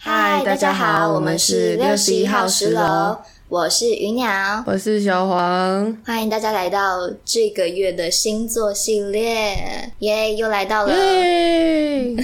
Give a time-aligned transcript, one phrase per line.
[0.00, 10.94] 嗨，大家好，我们是六十一号十楼，我是鱼鸟，我是小黄，欢迎大家来到这个月的星座系列，耶，又来到了，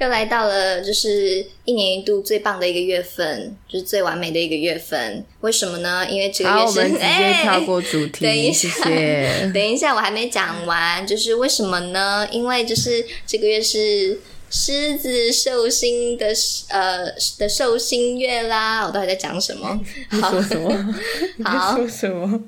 [0.00, 5.22] 又来到了，就是一年一度最棒的一个月份，就是最完美的一个月份。
[5.42, 6.06] 为什么呢？
[6.08, 8.70] 因为这个月是，直接 跳过主题，等一下，
[9.52, 12.26] 等一下，我还没讲完，就是为什么呢？
[12.32, 14.18] 因为就是这个月是。
[14.52, 16.26] 狮子寿星的
[16.68, 19.80] 呃的寿星月啦，我到底在讲什么？
[20.10, 20.94] 说什么？
[21.42, 22.38] 好，说什么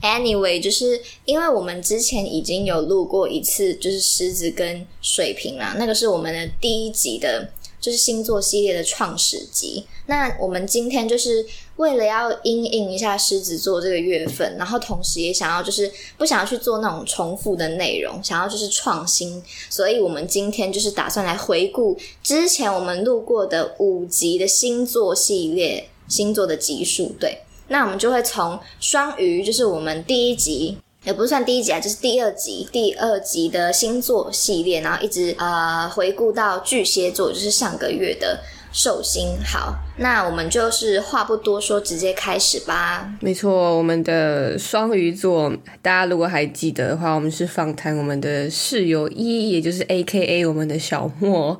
[0.00, 7.50] ？Anyway，就是因为我们之前已经有录过一次，就是狮子跟水瓶啦，那个是我们的第一集的。
[7.80, 9.84] 就是星座系列的创始集。
[10.06, 27.14] 那我们今天就是为了要应应一下狮子座这个月份，然后同时也想要就是不想要去做那种重复的内容，想要就是创新，所以我们今天就是打算来回顾之前我们录过的五集的星座系列星座的集数。
[27.18, 27.38] 对，
[27.68, 30.76] 那我们就会从双鱼，就是我们第一集。
[31.04, 38.38] 也不算第一集啊，就是第二集，第二集的星座系列，然后一直呃回顾到巨蟹座，就是上个月的
[38.70, 39.38] 寿星。
[39.42, 43.10] 好，那我们就是话不多说，直接开始吧。
[43.20, 51.56] 没错，我们的双鱼座，大家如果还记得的话，我们是访谈我们的室友一，也就是 A K A 我们的小莫。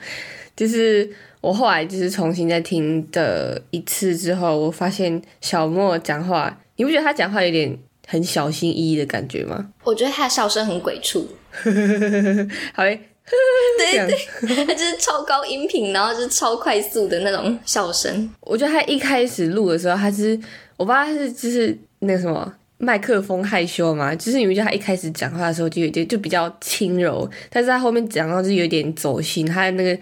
[0.55, 1.11] 就是
[1.41, 7.79] 我后来就是重新再听的一次之后，我发现小莫讲话，你不觉得他讲话有点？
[8.11, 9.69] 很小心翼翼的感觉吗？
[9.85, 11.29] 我觉得他的笑声很鬼畜，
[12.75, 13.01] 好诶，
[13.79, 14.17] 对
[14.49, 18.29] 对，他就是超高音频，然后就是超快速的那种笑声。
[18.41, 20.37] 我觉得他一开始录的时候，他是
[20.77, 29.97] 我不知道他是就是那个什么麦克风害羞嘛，就是你们觉得他一开始讲话的时候就有点就比较轻柔，但是他后面讲到就有点走心，他的那个。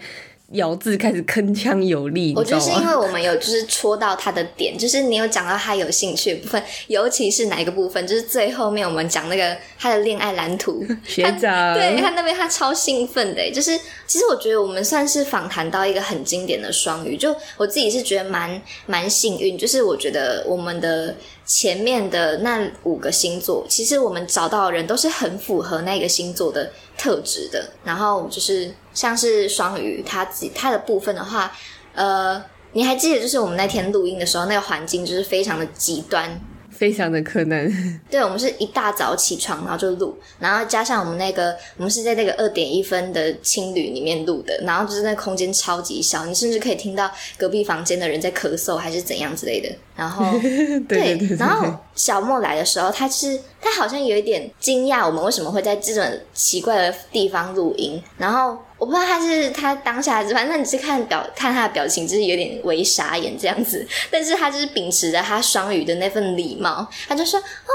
[0.53, 13.77] 咬字开始铿锵有力，我觉得是因为我们有就是戳到他的点， 就是你有讲到他有兴趣的部分，尤其是哪一个部分，就是最后面我们讲那个他的恋爱蓝图， 学长，对他那边他超兴奋的，就是
[14.07, 21.15] 其实我觉得我们算是访谈到一个很经典的双鱼，就我自己是觉得蛮蛮幸运，就是我觉得我们的。
[21.49, 27.71] 前面的那五个星座，其实我们找到的人都是很符合那个星座的特质的。
[27.83, 31.51] 然后就是像是双鱼，他自己他的部分的话，
[31.95, 32.39] 呃，
[32.73, 36.39] 你还记得就是我们那天录音的时候，那个环境就是非常的极端。
[36.79, 37.69] 非常的可能，
[38.09, 49.69] 对，我们是一大早起床，然后就录，然后加上我们那个，我们是在那个二点一分的青旅里面录的，然后就是那空间超级小，你甚至可以听到隔壁房间的人在咳嗽还是怎样之类的。
[49.93, 50.25] 然后，
[50.87, 56.01] 对，然后小莫来的时候，他是他好像有一点惊讶，我们为什么会在这种
[56.33, 58.57] 奇怪的地方录音，然后。
[58.79, 63.85] 我不知道他是他当下，反正你是看表看他的表情，就是有点微傻眼这样子。
[64.09, 67.73] 但是他就是秉持着他双语的那份礼貌，他就说：“哦，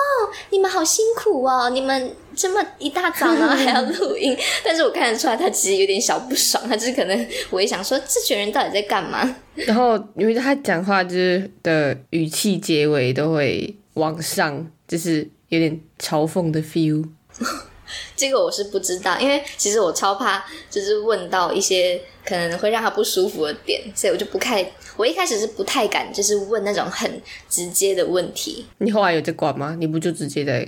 [0.49, 4.35] 你们好辛苦哦，你们这么一大早然后 还要录音。”
[4.65, 9.37] 但是我看得出来，他其实有点小不爽，他就是可能我也想说，这群人到底在干嘛？
[9.55, 17.05] 然后因为他讲话就是的语气结尾都会往上，就是有点嘲讽的 feel。
[18.17, 24.65] 这个我是不知道，因为其实我超怕，就是问到一些可能会让他不舒服的点，所以我就不太，
[24.97, 28.65] 我一开始是不太敢，就是问那种很直接的问题。
[28.79, 29.77] 你后来有在管吗？
[29.79, 30.67] 你不就直接在？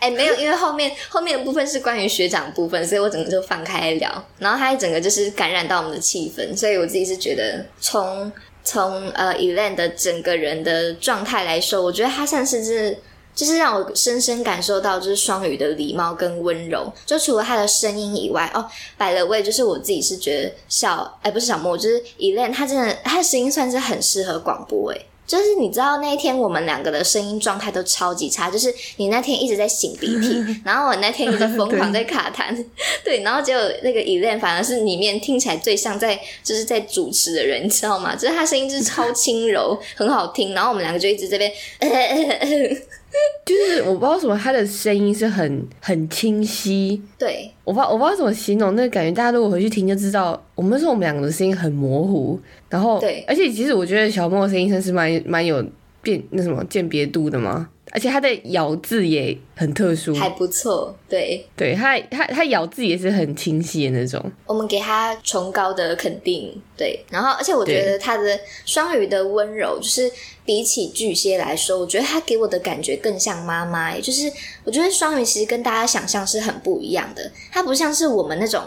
[0.00, 8.30] 哎，没有，因为后面后面的部分是关于学长部分，所以我整个就放开聊，然后他整个就是感染到我们的气氛，所以我自己是觉得，从
[8.64, 12.98] 从呃 Elan 的整个人的状态来说，我觉得他算是是。
[13.38, 16.92] 就是让我深深感受到，就是双语的礼貌跟温柔。
[17.06, 18.66] 就除了他的声音以外，哦，
[18.96, 32.52] 摆了位，就是我自己是觉得小，哎，不是小莫，就是 Elaine，他真的，他的声音算是很适合广播，哎，就是你知道那一天我们两个的声音状态都超级差，就是你那天一直在擤鼻涕， 然后我那天一直疯狂在卡痰，
[33.04, 38.16] 对，然后结果那个 Elaine 反而是里面听起来最像在就是在主持的人，你知道吗？
[38.16, 41.52] 就是他声音就是超轻柔，很好听，然后我们两个就一直这边。
[43.44, 47.00] 就是我不知道什么，他的声音是很很清晰。
[47.18, 49.10] 对，我不知道我不知道怎么形容那个感觉。
[49.12, 52.38] 大家如果回去听就知道，我们说我们两个的声音很模糊。
[52.68, 55.64] 然后，对，而且其实我觉得小莫的声音算是蛮蛮有
[56.02, 57.68] 辨那什么鉴别度的嘛。
[57.92, 60.94] 而且它的咬字也很特殊，还不错。
[61.08, 64.22] 对，对它它它咬字也是很清晰的那种。
[64.46, 66.54] 我们给它崇高的肯定。
[66.76, 70.10] 对，然后而且我觉得它的双鱼的温柔，就是
[70.44, 73.98] 比起巨蟹来说，我觉得它给我的感觉更像妈妈。
[73.98, 74.30] 就是
[74.64, 78.62] 我觉得双鱼其实跟大家想象是很不一样的，它不像是我们那种。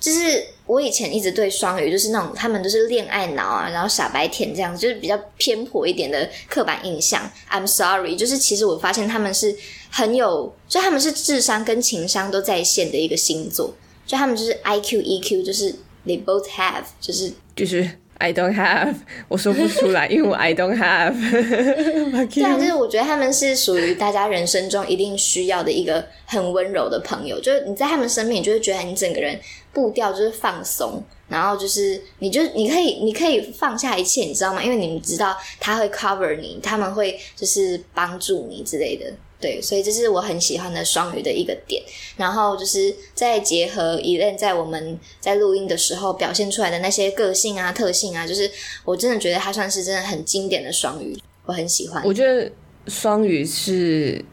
[0.00, 7.30] 就是我以前一直对双鱼就是那种他们都是恋爱脑啊，然后傻白甜这样，就是比较偏颇一点的刻板印象。
[7.50, 9.54] I'm sorry，就是其实我发现他们是
[9.90, 13.74] 很有，就他们是智商跟情商都在线的一个星座，
[14.06, 15.74] 就他们就是 IQ EQ 就是
[16.06, 18.94] they both have，就是就是 I don't have，
[19.28, 21.14] 我说不出来，因为我 I don't have。
[22.34, 29.38] 对啊，就是我觉得他们是属于大家人生中一定需要的一个很温柔的朋友，就是你在他们身边，你就会觉得你整个人
[29.78, 34.60] 步调就是放松，然后就是你就你可以你可以放下一切，你知道吗？
[34.60, 39.06] 因为你们知道他会 cover 你，他们会就是帮助你之类的。
[39.40, 41.80] 对，所以这是我很喜欢的双鱼的一个点。
[42.16, 48.50] 然后就是再结合伊任在我们在录音的时候表现出来的那些个性啊、特性啊，就是
[48.84, 51.16] 我真的觉得他算是真的很经典的双鱼，
[51.46, 52.02] 我很喜欢。
[52.04, 52.50] 我觉得
[52.88, 54.24] 双鱼是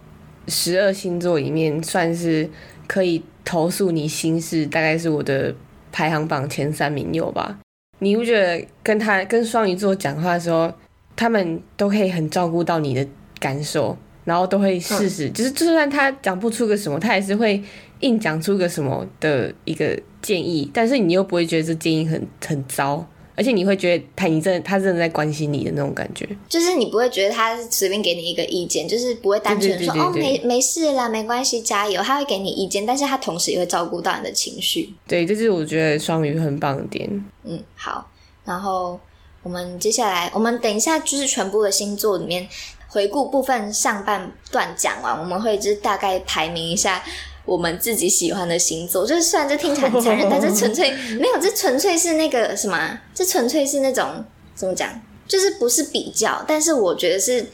[0.48, 2.50] 十二星座里面算是
[2.88, 5.56] 可以投诉你心事，大概是我的
[5.92, 7.60] 排行榜前三名有吧？
[8.00, 10.74] 你不觉得跟他跟双鱼座讲话的时候，
[11.16, 13.08] 他们都可以很照顾到你的
[13.40, 13.98] 感受？
[14.26, 17.64] 然后都会试试，就是就算他讲不出个什么，他也是会
[18.00, 34.94] 硬讲出个什么的一个建议，但是你又不会觉得这建议很很糟，而且你会觉得他你真的他真的在关心你的那种感觉，就是你不会觉得他随便给你一个意见，就是不会单纯说哦没没事啦，没关系，加油，他会给你意见，但是他同时也会照顾到你的情绪。
[35.08, 37.10] 对，这是我觉得双鱼很棒的点。
[37.44, 38.10] 嗯，好，
[38.44, 39.00] 然后
[39.44, 42.48] 我们接下来，我们等一下就是全部的星座里面。
[42.88, 47.04] 回顾部分上半段讲完，我们会就是大概排名一下
[47.46, 49.06] 我们自己喜欢的星座。
[49.06, 53.00] 就是虽然这听起来很残忍，但是纯粹 没有，这纯粹是那个什么？
[53.14, 55.02] 这纯粹是那种怎么讲？
[55.28, 57.46] 就是不是比较，但是我觉得是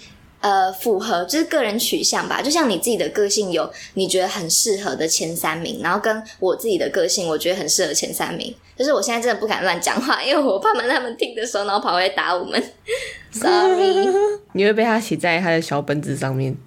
[0.41, 2.41] 呃符合，就是个人取向吧。
[2.41, 8.53] 就像你自己的个性有你觉得很适合的前三名，然后跟我自己的个性，我觉得很适合前三名。
[8.77, 12.61] 就是我现在真的不敢乱讲话，因为我怕们他们听的时候，然后跑回来打我们。
[13.31, 14.09] Sorry，
[14.53, 16.57] 你会被他写在他的小本子上面。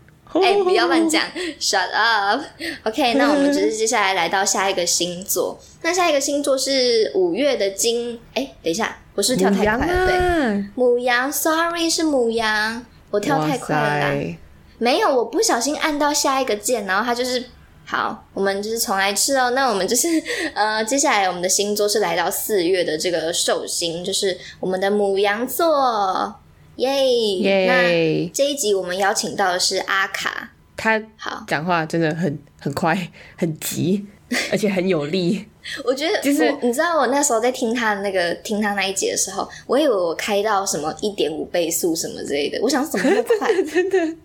[0.42, 1.22] 哎， 不要乱讲
[1.60, 2.42] ，Shut up。
[2.84, 5.58] OK， 那我们就是接下来来到下一个星座。
[5.82, 8.20] 那下一个星座是五月的金。
[8.34, 11.32] 哎，等一下，我是跳太快了，对，母羊。
[11.32, 14.36] Sorry，是母羊，我跳太快了啦。
[14.78, 17.44] 没有，我不小心按到下一个键，然后它就是。
[17.86, 19.50] 好，我们就是重来吃哦。
[19.50, 20.08] 那我们就是
[20.56, 26.34] 呃，接下来我们的星座是来到四月的这个寿星，就是我们的母羊座，
[26.76, 27.66] 耶！
[27.66, 32.96] 那这一集我们邀请到的是阿卡，他好讲话真的很很快，
[33.36, 34.04] 很急，
[34.50, 35.44] 而且很有力。
[35.84, 43.50] 我觉得就是你知道，我那时候在听他的那个听他那一集的时候，我以为我开到什么一点五倍速什么之类的，我想怎么那么快？
[43.64, 44.16] 真的。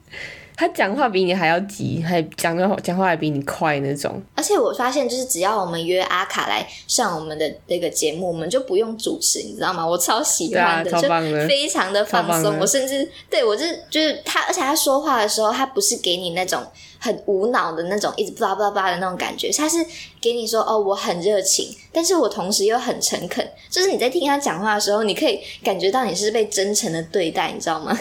[0.59, 4.21] 他讲话比你还要急，还讲的讲话还比你快那种。
[4.35, 9.87] 而且我发现，就是只要我们约阿卡来上我们的那个节目，我们就不用主持，你知道吗？
[9.87, 11.07] 我超喜欢的，就
[11.47, 12.59] 非常的放松。
[12.59, 16.61] 我甚至对我是就是他，而且他说话的时候，他不是给你那种。
[17.01, 19.77] 很无脑的那种，一直叭叭叭的那种感觉，他是
[20.19, 27.97] 给你说哦，我很热情，但是我同时又很诚恳，就是你在听他讲话的时候，你可以感觉到你是被真诚的对待，你知道吗？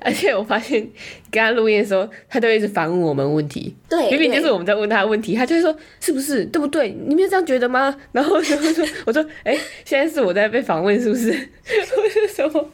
[0.00, 0.80] 而且我发现
[1.30, 6.90] 跟他录音的时候，他都一直反问我们问题，对，明明就是我们在问他问题，他就会说是不是对不对？
[7.06, 7.94] 你没有这样觉得吗？
[8.12, 11.30] 然后就说我说哎，现在是我在被访问，是不是？
[11.32, 12.70] 我是什么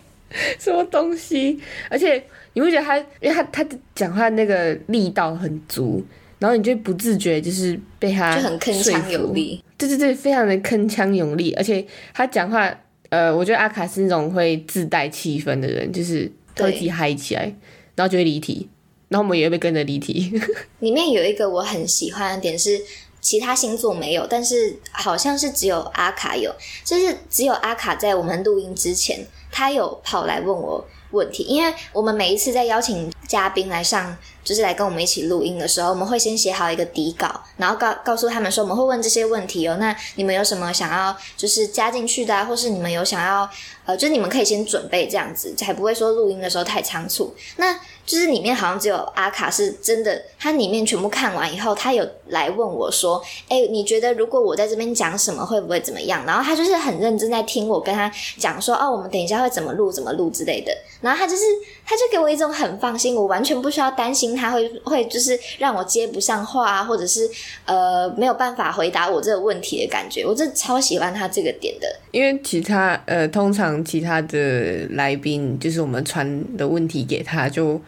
[0.59, 1.61] 什么东西？
[1.89, 2.23] 而且。
[2.55, 6.05] 你会觉得他，因为他他讲话那个力道很足，
[6.41, 11.53] 然后你就不自觉就是被他就很铿锵有力，对对对，非常的铿锵有力。
[11.53, 12.69] 而且他讲话，
[13.11, 17.55] 呃，我觉得阿卡是那种会自带气氛的人，就是特己嗨起来，
[17.95, 18.69] 然后就会离题，
[19.09, 20.33] 然后我们也会被跟着离题。
[20.81, 22.81] 里面有一个我很喜欢的点是，
[23.21, 30.87] 其他星座没有，但是好像是只有阿卡有，就是只有阿卡在我们录音之前，他有跑来问我。
[31.11, 39.77] 问题，因为我们每一次在邀请嘉宾来上，就是来跟我们一起录音的时候，我们会先写好一个底稿，然后告告诉他们说我们会问这些问题哦。
[39.79, 43.49] 那你们有什么想要就是加进去的啊，或是你们有想要
[43.85, 47.35] 呃，就是你们可以先准备这样子，才不会说录音的时候太仓促。
[47.57, 47.75] 那
[48.05, 61.43] 就是里面好像只有阿卡是真的，他里面全部看完以后，他有来问我说：“哎，你觉得如果我在这边讲什么会不会怎么样？”然后他就是很认真在听我跟他讲说：“哦，我们等一下会怎么录，怎么录之类的。”然后他就是，
[61.85, 67.29] 他就给我一种很放心，我完全不需要担心他会会就是让我接不上话啊，或者是
[67.65, 70.25] 呃没有办法回答我这个问题的感觉。
[70.25, 77.81] 我真的超喜欢他这个点的，因为其他呃，通常其他的来宾就是我们传的问题给他就。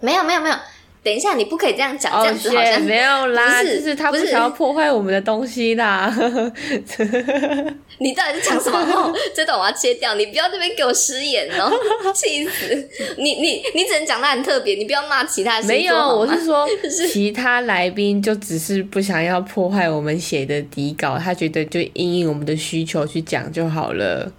[0.00, 0.54] 没有没有没有，
[1.02, 6.12] 等一下，你不可以这样讲，这哦，样子好像没有啦，不是就是他不想要破坏我们的东西啦。
[7.98, 8.78] 你到底是讲什么？
[8.92, 11.72] 哦，这段我要切掉，你不要这边给我失言哦，
[12.14, 12.88] 气死！
[13.16, 24.30] 你你你只能讲他很特别，你不要骂其他没有，我是说是其他来宾就只是不想要破坏我们写的底稿，他觉得就应应我们的需求去讲就好了。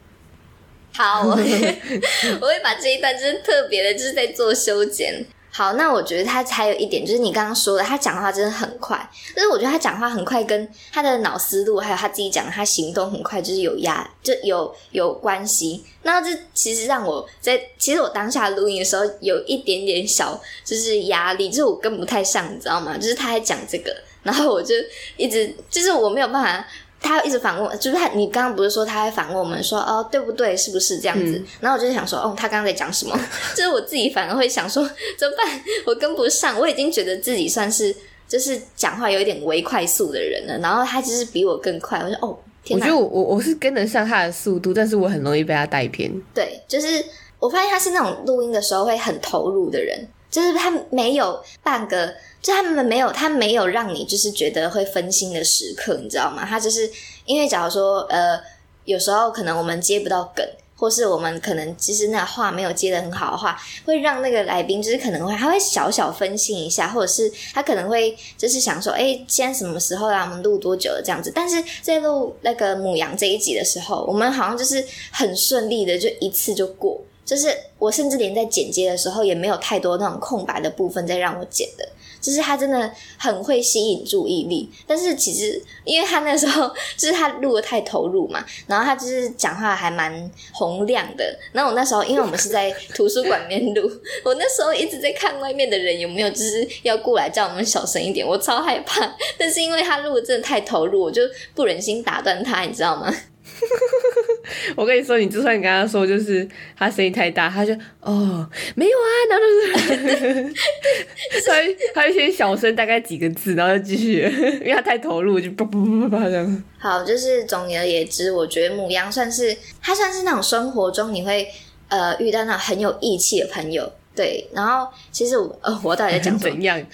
[0.94, 5.26] 好，我会把这一段就是特别的，就是在做修剪。
[5.52, 15.84] 好，那我觉得他还有一点就是你刚刚说的，他讲话真的很快，但是我觉得他讲话很快跟他的脑思路还有他自己讲他行动很快，就是有压就有有关系。
[16.04, 22.96] 那这其实让我在其实我当下录音的时候有一点点小就是压力，就是我跟不太上，你知道吗？
[22.98, 24.76] 就是他在讲这个，然后我就
[25.18, 26.66] 一直就是我没有办法。
[27.02, 30.56] 他一直反问我，就是他，你刚刚不是说他还反问我们说，哦，对不对？
[30.56, 31.42] 是不是这样子？
[31.60, 33.18] 然后我就想说，哦，他刚刚在讲什么？
[33.56, 34.84] 就是我自己反而会想说，
[35.18, 35.62] 怎么办？
[35.86, 37.96] 我跟不上，我已经觉得自己算是
[38.28, 46.12] 就是讲话有一点微快速的人了，然后他就是比我更快，我说，哦，天哪我觉得我我我是跟得上他的速度，但是我很容易被他带偏。
[46.34, 47.04] 对，就是
[47.40, 56.46] 我发现他是那种录音的时候会很投入的人，就是他没有半个，就他们没有，他没有让你就是觉得会分心的时刻，你知道吗？
[56.46, 56.90] 他就是
[57.26, 58.40] 因为假如说呃，
[58.86, 60.46] 有时候可能我们接不到梗。
[60.80, 70.22] 或是我们可能其实那话没有接的很好的话，会让那个来宾就是可能会他会小小分心一下，或者是他可能会就是想说，哎，现在什么时候啦？
[70.24, 71.02] 我们录多久了？
[71.04, 71.34] 这样子。
[71.36, 74.82] 但是在录那个母羊这一集的时候，我们好像就是
[75.12, 81.88] 很顺利的就一次就过，就是我甚至连在剪接的时候也没有太多那种空白的部分在让我剪的。
[82.20, 91.40] 就是他真的很会吸引注意力，但是其实因为他那时候 就是他录的太投入嘛，然后他就是讲话还蛮洪亮的。
[91.54, 93.90] 然后我那时候因为我们是在图书馆面录，
[94.26, 99.16] 我那时候一直在看外面的人有没有就是要过来叫我们小声一点，我超害怕。
[99.38, 101.22] 但是因为他录的真的太投入，我就
[101.56, 103.16] 不忍心打断他，你知道吗？
[104.76, 110.54] 我跟你说，你就算你跟他说，就是他声音太大，他就哦没有啊，然后就是
[111.46, 114.22] 他会他就先小声大概几个字，然后就继续，
[114.62, 116.64] 因为他太投入，就叭叭叭叭叭这样。
[116.78, 121.48] 好，就是总而言之，我觉得母羊算是他算是那种生活中你会
[121.90, 123.92] 呃遇到那种很有义气的朋友。
[124.20, 126.36] 对，然后其实我呃，我到底在讲？
[126.38, 126.78] 怎样？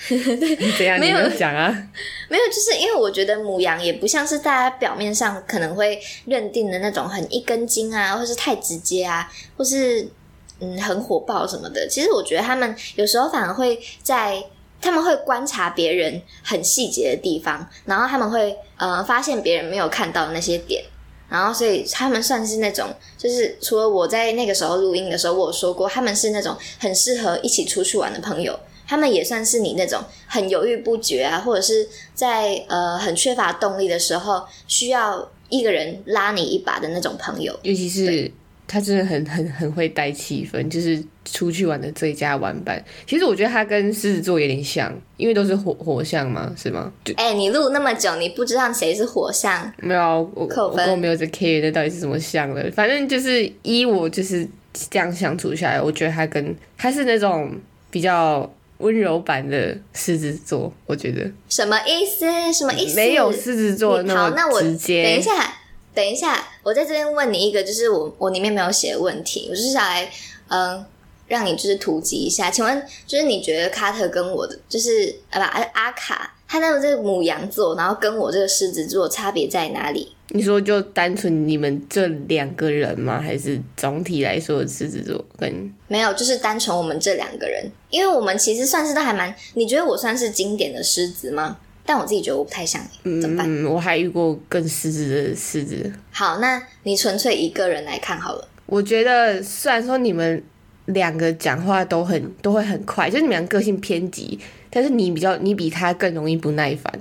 [0.78, 1.00] 怎样？
[1.00, 1.76] 没有讲啊？
[2.30, 9.28] 没有，就是因为我觉得母羊也不像是大家表面上可能会认定的那种很一根筋啊，或是太直接啊，
[9.58, 10.08] 或是
[10.60, 11.88] 嗯很火爆什么的。
[11.88, 14.40] 其实我觉得他们有时候反而会在
[14.80, 20.84] 他们会观察别人很细节的地方，然后他们会呃发现别人没有看到的那些点。
[21.28, 28.58] 然后，所以他们算是那种，就是除了我在那个时候录音的时候，我有说过，他们是那种很适合一起出去玩的朋友。
[28.88, 37.58] 他们也算是你那种很犹豫不决啊，或者是在呃很缺乏动力的时候，需要一个人拉你一把的那种朋友。
[37.64, 38.32] 尤其是
[38.68, 42.84] 他真的很很很会带气氛，就是出去玩的最佳玩伴。
[43.06, 46.92] 其实我觉得他跟狮子座有点像，因为都是火火象嘛，是吗？
[47.04, 49.72] 就哎、你录那么久，你不知道谁是火象？
[49.78, 54.48] 没有啊，我扣分我根本没有在 care 那到底是什么象的，反正就是依我就是
[54.90, 57.52] 这样相处下来，我觉得他跟他是那种
[57.92, 62.26] 比较温柔版的狮子座，我觉得什么意思？
[62.52, 62.96] 什么意思？
[62.96, 65.04] 没有狮子座，那我么直接。
[65.04, 65.32] 等一下，
[65.96, 70.12] 等一下，我在这边问你一个，就是我我里面没有写的问题，我就是想来，
[70.50, 70.86] 嗯、
[71.28, 80.12] 让你就是突击一下，请问，就是你觉得卡特跟我的，就是啊不阿阿卡，他那个这个母羊座，然后跟我这个狮子座差别在哪里？
[80.30, 83.22] 你说就单纯你们这两个人吗？
[83.22, 91.58] 还是总体来说狮子座跟没有，就是单纯我们这两个人，因为我们其实算是都还蛮，你觉得我算是经典的狮子吗？
[91.86, 93.46] 但我自己觉得我不太像你，怎么办？
[93.48, 95.92] 嗯，我还遇过更狮子的狮子。
[96.12, 98.48] 好，那你纯粹一个人来看好了。
[98.66, 100.44] 我觉得虽然说你们
[100.86, 104.40] 两个讲话都很都会很快，就是你们俩个性偏激，
[104.70, 106.92] 但是你比较你比他更容易不耐烦。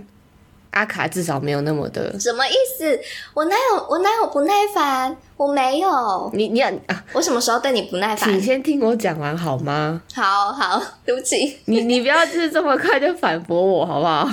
[0.72, 3.00] 阿卡至少没有那么的，什么意思？
[3.32, 5.16] 我哪有我哪有不耐烦？
[5.36, 8.42] 我没有，你你要啊，我什么时候对你不耐烦请？
[8.42, 10.02] 先听我讲完好吗？
[10.12, 11.56] 好好，对不起。
[11.66, 14.28] 你你不要就是这么快就反驳我好不好？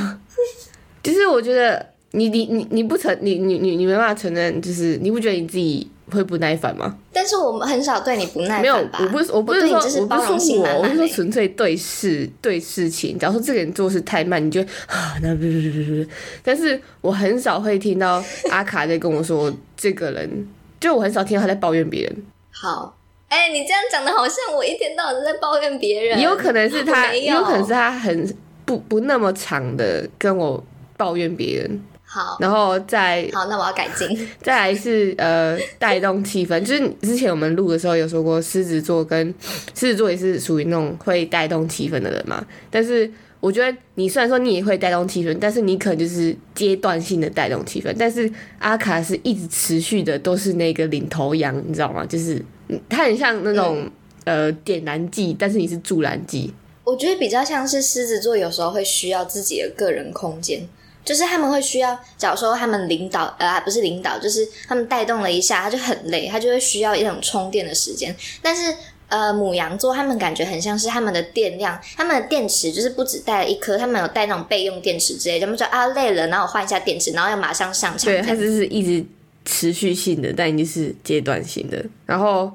[1.04, 6.98] 就是我觉得你你你你不承你你你你没办法承认，就是你不觉得你自己会不耐烦吗？
[7.14, 13.18] 但是我们很少对你不耐烦没有，我不是我不是说我不是说我，我是说纯粹对事对事情。
[13.18, 16.12] 假如说这个人做事太慢，你就啊 那不不不不不。
[16.44, 20.48] 但是我很少会听到阿卡在跟我说这个人，
[20.80, 22.16] 就我很少听到他在抱怨别人。
[22.52, 22.96] 好，
[23.30, 26.20] 哎，你这样讲的好像我一天到晚都在抱怨别人。
[26.20, 28.38] 也有可能是他，没有有可能是他很
[28.72, 30.64] 不不那么长的跟我
[30.96, 34.18] 抱怨别人，好然后再好，那我要改进。
[34.42, 39.28] 再来是呃带动气氛，就是之前我们录的时候有说过，狮子座跟
[39.76, 42.46] 狮子座也是属于那种会带动气氛的人嘛。
[42.70, 43.12] 但是
[43.42, 52.06] 我觉得你虽然说你也会带动气氛，但是你可能就是阶段性的带动气氛，但是阿卡是一直持续的都是那个领头羊，你知道吗？
[52.06, 52.36] 就是
[52.70, 53.90] 嗯它很像那种、
[54.24, 56.54] 呃点燃剂，但是你是助燃剂。
[56.92, 60.68] 我觉得比较像是狮子座，有时候会需要自己的个人空间，
[61.06, 68.14] 就是他们会需要，假如说他们领导，呃，不是领导，就是他们带动了一下，他就很累，他就会需要一种充电的时间。
[68.42, 68.76] 但是，
[69.08, 78.06] 呃，母羊座他们感觉很像是他们的电量，他们的电池就是不止带了一颗，他们有带那种备用电池之类的，他们说啊累了，然后我换一下电池，然后要马上上场。
[78.06, 79.06] 对，这样它就是一直
[79.46, 81.82] 持续性的，但已经是阶段性的。
[82.06, 82.52] 然后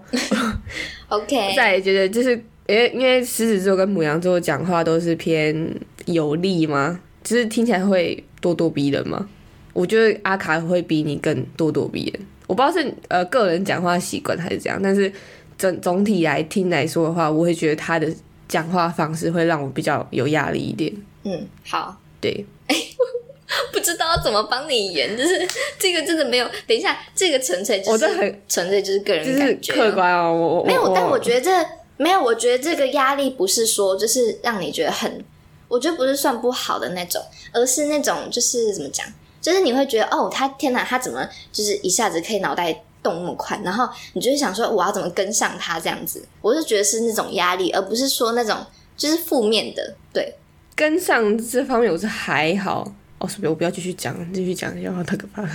[1.08, 5.74] OK， 再来觉得就是，因为因为狮子座跟母羊座讲话都是偏
[6.06, 9.28] 有力吗，就是听起来会咄咄逼人嘛。
[9.72, 12.26] 我觉得阿卡会比你更咄咄逼人。
[12.46, 15.12] 我不知道是呃个人讲话习惯还是怎样，但是
[15.58, 18.08] 整总体来听来说的话，我会觉得他的
[18.48, 20.92] 讲话方式会让我比较有压力一点。
[21.24, 21.96] 嗯，好。
[22.18, 22.44] 对，
[23.70, 25.46] 不知道怎么帮你圆，就是
[25.78, 26.46] 这个真的没有。
[26.66, 31.50] 等一下，这个纯粹就是我这很纯粹就是个人就是感觉啊，客观哦，我我没有，但我得觉得这
[31.96, 35.24] 没有，我觉得这个压力不是说就是让你觉得很，
[35.68, 37.22] 我觉得不是算不好的那种，
[37.52, 39.06] 而是那种就是怎么讲，
[39.40, 42.72] 就是你会觉得哦，他天哪，他怎么就是一下子可以脑袋
[43.02, 48.58] 动那么快，然后你就会想说我要怎么跟上他这样子，我就觉得是那种压力，而不是说那种
[48.96, 50.34] 就是负面的，对，
[50.74, 52.92] 跟上这方面我是还好。
[53.18, 53.48] 哦，是不是？
[53.48, 55.48] 我不要继续讲，继续讲，要太可怕了。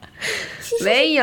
[0.82, 1.22] 没有。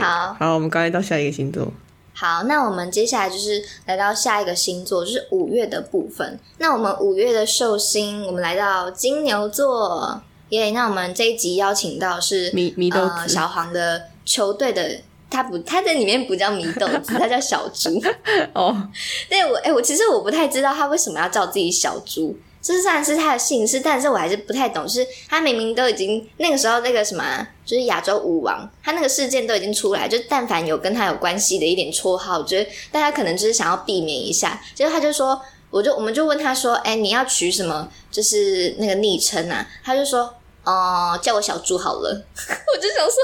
[0.00, 0.34] 好。
[0.36, 1.72] 好，我们刚才到下一个星座。
[2.18, 6.40] 好，那我们接下来就是来到下一个星座，就是五月的部分。
[6.56, 18.02] 那我们五月的寿星，我们来到金牛座，耶、那我们这一集邀请到是米米豆小黄的球队的，他不，他在里面不叫米豆子，他叫小猪。
[18.54, 18.88] 哦，
[19.28, 22.34] 对我，哎、我其实我不太知道他为什么要叫自己小猪。
[22.66, 24.84] 这虽然是他的姓氏，但是我还是不太懂。
[24.84, 34.60] 就是他明明都已经那个时候那个什么啊，就是亚洲舞王，他那个事件都已经出来，就但凡有跟他有关系的一点绰号，我觉得大家可能就是想要避免一下。
[34.74, 37.88] 结果他就说，我就我们就问他说，哎、你要取什么？
[38.10, 39.64] 就是那个昵称啊？
[39.84, 42.10] 他就说，哦、叫我小猪好了。
[42.74, 43.14] 我就想说，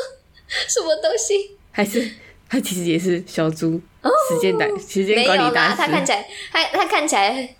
[0.69, 1.57] 什么东西？
[1.73, 2.09] 还是
[2.49, 5.77] 他其实也是小猪时间短时间管理大师。
[5.77, 7.57] 他看起来，他他看起来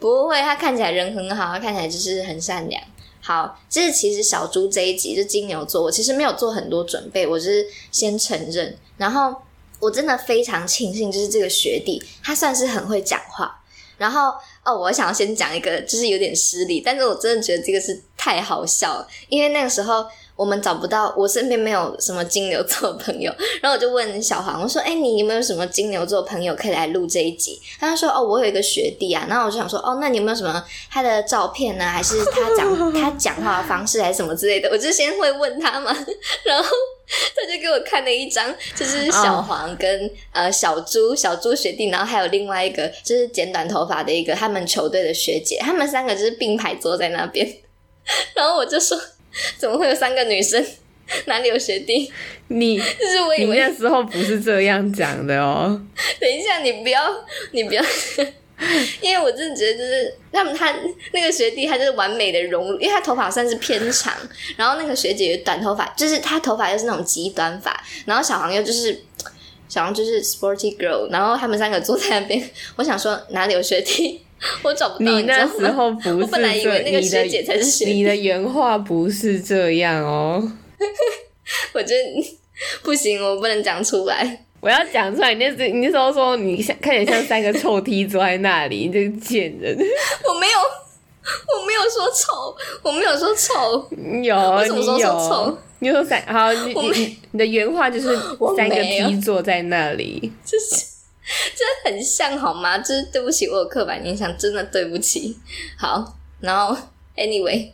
[0.00, 2.82] 不会，他看起来人很好，他看起来就是很善良。
[3.22, 9.34] 好，就是其实小猪这一集就金牛座，我其实没有做很多准备，我就是先承认，然后
[9.78, 13.62] 我真的非常庆幸，就是这个学弟他算是很会讲话，
[13.98, 14.32] 然后
[14.64, 20.06] 哦，我想要先讲一个，就是有点失礼，但是我真的觉得这个是太好笑了，因为那个时候
[20.40, 31.84] 我们找不到，我身边没有什么金牛座朋友，然后我就问小黄，我说：“哎、你有没有什么金牛座朋友可以来录这一集？”他就说：“哦，我有一个学弟啊。”然后我就想说：“哦，那你有没有什么他的照片呢？
[31.84, 35.94] 还是他讲他讲话的方式，还是什么之类的？”我就先会问他嘛，
[36.44, 36.64] 然后
[37.36, 47.46] 他就给我看了一张，就是小黄跟、呃小猪小猪学弟，然后还有另外一个就是剪短头发的一个他们球队的学姐，他们三个就是并排坐在那边，
[48.34, 48.98] 然后我就说
[49.58, 50.64] ：“怎么会有三个女生？
[51.26, 52.10] 哪里有学弟？”
[52.48, 55.80] 你就是我以为你那时候不是这样讲的哦。
[56.20, 57.00] 等一下，你不要，
[57.52, 57.82] 你不要，
[59.00, 60.74] 因为我真的觉得就是他们他
[61.12, 64.12] 那个学弟他就是完美的融入，因为他头发算是偏长，
[64.56, 69.02] 然后那个学姐短头发，就是她头发又是那种极短发，然后小黄又就是
[69.68, 74.20] 小黄就是 sporty girl，然后他们三个坐在那边，我想说哪里有学弟，
[74.62, 80.52] 我找不到，你那时候 不是我本来以为那个这学姐才是学弟你的 原话不是这样哦。
[81.74, 82.38] 我觉得
[82.82, 84.44] 不行，我不能讲出来。
[84.60, 89.76] 我要讲出来，你那时你那时候说你像看起来像三个臭 T 坐在那里，你这个贱人。
[89.76, 90.58] 我没有，
[91.58, 93.88] 我没有说丑，我没有说丑，
[94.22, 95.58] 有，我什么时候你有说臭？
[95.82, 98.14] 你说三好，你你你你的原话就是
[98.54, 100.30] 三个 T 坐在那里。
[100.44, 100.84] 就是
[101.54, 102.78] 这很像好吗？
[102.78, 105.36] 就是对不起，我有刻板印象，真的对不起。
[105.78, 106.76] 好，然后
[107.16, 107.70] anyway，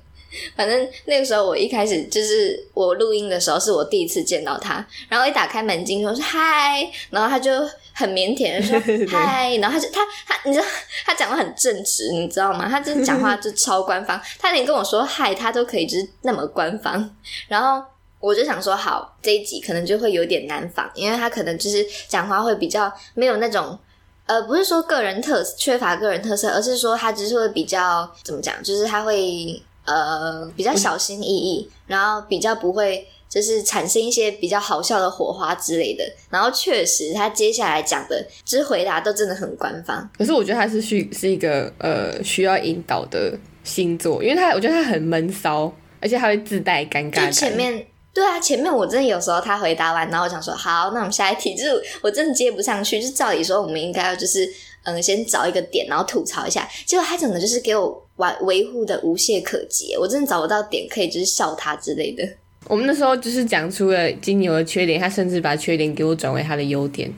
[0.55, 7.53] 反正那个时候我一开始就是我录音的时候是我第一次见到他，然后一打开门禁说是嗨，然后他就
[7.93, 10.67] 很腼腆的说 嗨，然后他就他他你知道
[11.05, 12.69] 他讲话很正直，你知道吗？
[12.69, 17.11] 他就是讲话就超官方，他连跟我说嗨他都可以就是那么官方，
[17.49, 17.83] 然后。
[18.19, 23.79] 我就想说，好，这一集可能就会有点难仿，因为他可能就是讲话会比较没有那种，
[24.27, 36.05] 呃，不是说个人特缺乏个人特色，而是说他只是会比较怎么讲，就是他会呃比较小心翼翼，然后比较不会就是产生一些比较好笑的火花之类的。
[36.31, 40.09] 然后确实，他接下来讲的就是回答都真的很官方。
[40.17, 47.33] 可是我觉得他是需是一个呃需要引导的星座，因为他我觉得他很闷骚，而且他会自带尴尬就感。
[47.33, 54.51] 前面对啊，前面我真的有时候他回答完，然后我想说好，那我们下一题，就是我真的接不上去，就照理说我们应该要就是
[54.85, 62.27] 嗯先找一个点，然后吐槽一下，结果他整个就是给我维维护的无懈可击，我真的找不到点可以就是笑他之类的。
[62.69, 67.13] 我们那时候就是讲出了金牛的缺点，他甚至把缺点给我转为他的优点。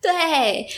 [0.00, 0.12] 对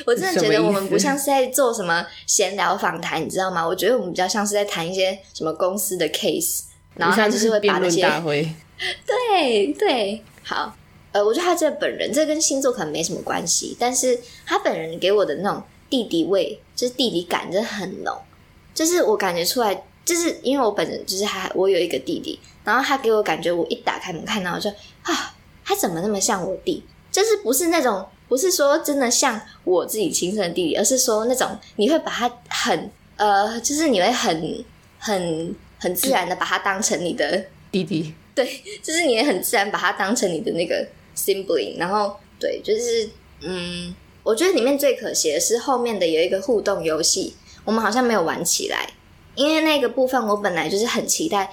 [0.06, 3.66] 我真的觉得我们不像是在做什么闲聊访谈，你知道吗？
[3.66, 6.62] 我觉得我们比较像是在谈一些什么公司的 case，
[6.94, 8.08] 然后他就是会把那些。
[9.06, 10.76] 对对，好，
[11.12, 18.16] 呃，我觉得他这本人，这跟星座可能没什么关系，但是他本人给我的那种弟弟味，就是弟弟感真的很浓，
[18.74, 24.68] 就是我感觉出来，就是因为我本人就是还我有一个弟弟，然后他给我感觉，我一打开门看到我就
[25.02, 25.34] 啊，
[25.64, 26.82] 他怎么那么像我弟？
[27.10, 34.62] 就是不是那种，不是说真的像我自己亲生的弟弟，而是说那种你会把他很呃，就是你会很
[34.98, 43.08] 很很自然的把他当成你的弟弟，对，就是你也很自然把它当成你的那个 sibling，然后对，就是
[43.40, 48.90] 嗯，我觉得里面最可惜的是后面的有一个互动游戏，我们好像没有玩起来，
[49.34, 51.50] 因为那个部分我本来就是很期待。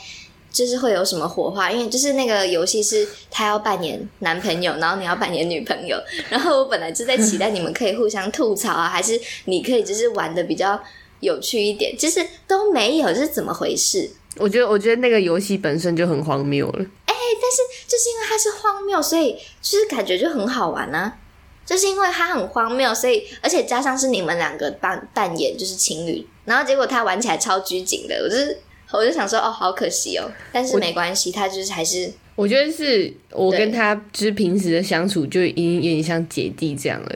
[0.54, 5.98] 就是会有什么火花，因为就是那个游戏是他要扮演男朋友，然后你要扮演女朋友，
[6.30, 10.80] 然后我本来就在期待你们可以互相吐槽啊，还是你可以就是玩的比较
[11.22, 14.08] 有趣一点，就是都没有，这是怎么回事？
[14.38, 16.86] 我觉得我觉得那个游戏本身就很荒谬了。
[17.06, 21.17] 哎，但是就是因为它是荒谬，所以就是感觉就很好玩啊。
[21.65, 28.58] 就是因为它很荒谬，所以而且加上是你们两个扮扮演就是情侣，然后结果他玩起来超拘谨的，我就是
[28.91, 30.30] 我就想说哦，好可惜哦。
[30.52, 37.15] 但是没关系，他就是还是我觉得是我跟他就是平时的相处就已经有点像姐弟这样了，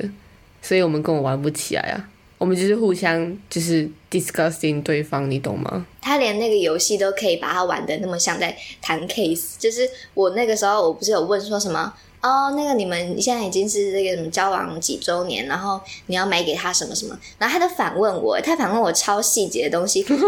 [0.61, 2.09] 所以我们根本玩不起来啊。
[2.37, 5.85] 我们就是互相就是 discussing 对方，你懂吗？
[6.01, 9.55] 他连那个游戏都可以把它玩的那么像在谈 case。
[9.59, 20.25] 就是我那个时候，我不是有问说什么哦，那个你们现在已经是这个什么交往几周年，然后你要买给他什么什么，然后他就反问我，他反问我超细节的东西， 他说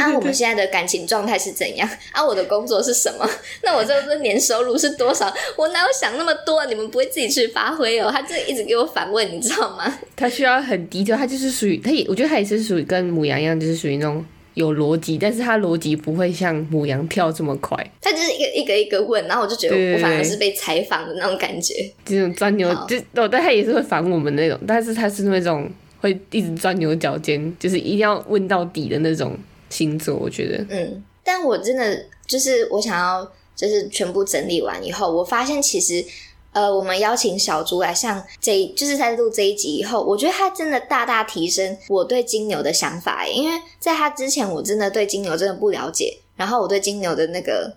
[0.00, 1.88] 啊，我们现在的感情状态是怎样？
[2.12, 3.28] 啊，我的工作是什么？
[3.62, 5.32] 那我这个年收入是多少？
[5.56, 6.64] 我哪有想那么多？
[6.66, 8.10] 你们不会自己去发挥哦？
[8.12, 9.98] 他就一直给我反问，你知道吗？
[10.14, 21.74] 他需要很低调，他就是属于他也，我觉得他也是属于跟母羊一样，就是属于那种有逻辑，但是他逻辑不会像母羊跳这么快，他就是一个一个一个问，然后我就觉得我反而是被采访的那种感觉。
[22.04, 29.36] 这种钻牛好就哦，但他也是会烦我们那种，但是他是那种会一直钻牛角尖，就是一定要问到底的那种
[29.70, 30.64] 星座，我觉得。
[30.68, 36.04] 嗯，但我真的就是我想要就是全部整理完以后，我发现其实
[36.52, 47.76] 呃，我们邀请小猪来上这一，就是在录这一集以后，我觉得他真的大大提升我对金牛的想法，因为在他之前我真的对金牛真的不了解，然后我对金牛的那个。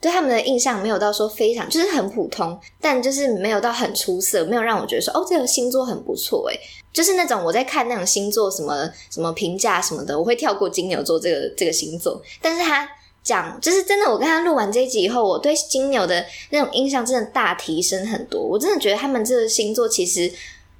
[0.00, 6.58] 对他们的印象没有到说非常，就是很普通，但就是没有到很出色，没有让我觉得说哦，这个星座很不错诶，
[6.92, 12.88] 就是那种我在看那种星座什么什么评价什么的，我会跳过金牛座这个这个星座，但是他
[13.22, 18.42] 讲就是真的，我跟他录完这一集以后，我对金牛的那种印象真的大提升很多。
[18.42, 20.32] 我真的觉得他们这个星座其实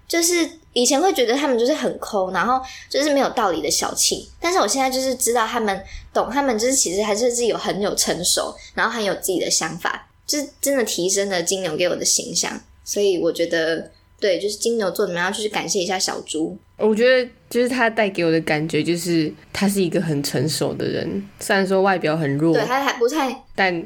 [0.08, 12.60] 就是以前会觉得他们就是很抠，然后就是没有道理的小气，但是我现在就是知道他们懂，他们就是其实还是自己有很有成熟，然后很有自己的想法，就是真的提升了金牛给我的形象。
[12.84, 13.90] 所以我觉得
[14.22, 16.56] 对，就是金牛座，你们要去感谢一下小猪。
[16.76, 23.84] 我觉得就是他带给我的感觉，就是他是一个很成熟的人，虽然说外表很弱对，，他还不太，但 你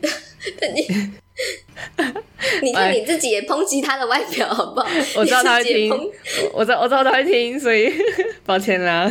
[2.63, 4.89] 你看你自己也抨击他的外表好不好？
[5.17, 5.91] 我知道他会听
[6.53, 7.91] 我知道我知道他会听，所以
[8.45, 9.11] 抱歉啦。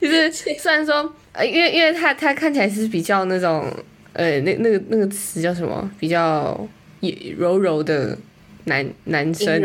[0.00, 3.72] 就是虽然说，呃，因为因为他他看起来是比较那种，
[4.12, 5.88] 呃，那那个那个词叫什么？
[5.98, 6.68] 比较
[7.36, 8.16] 柔柔的
[8.66, 9.60] 男男生，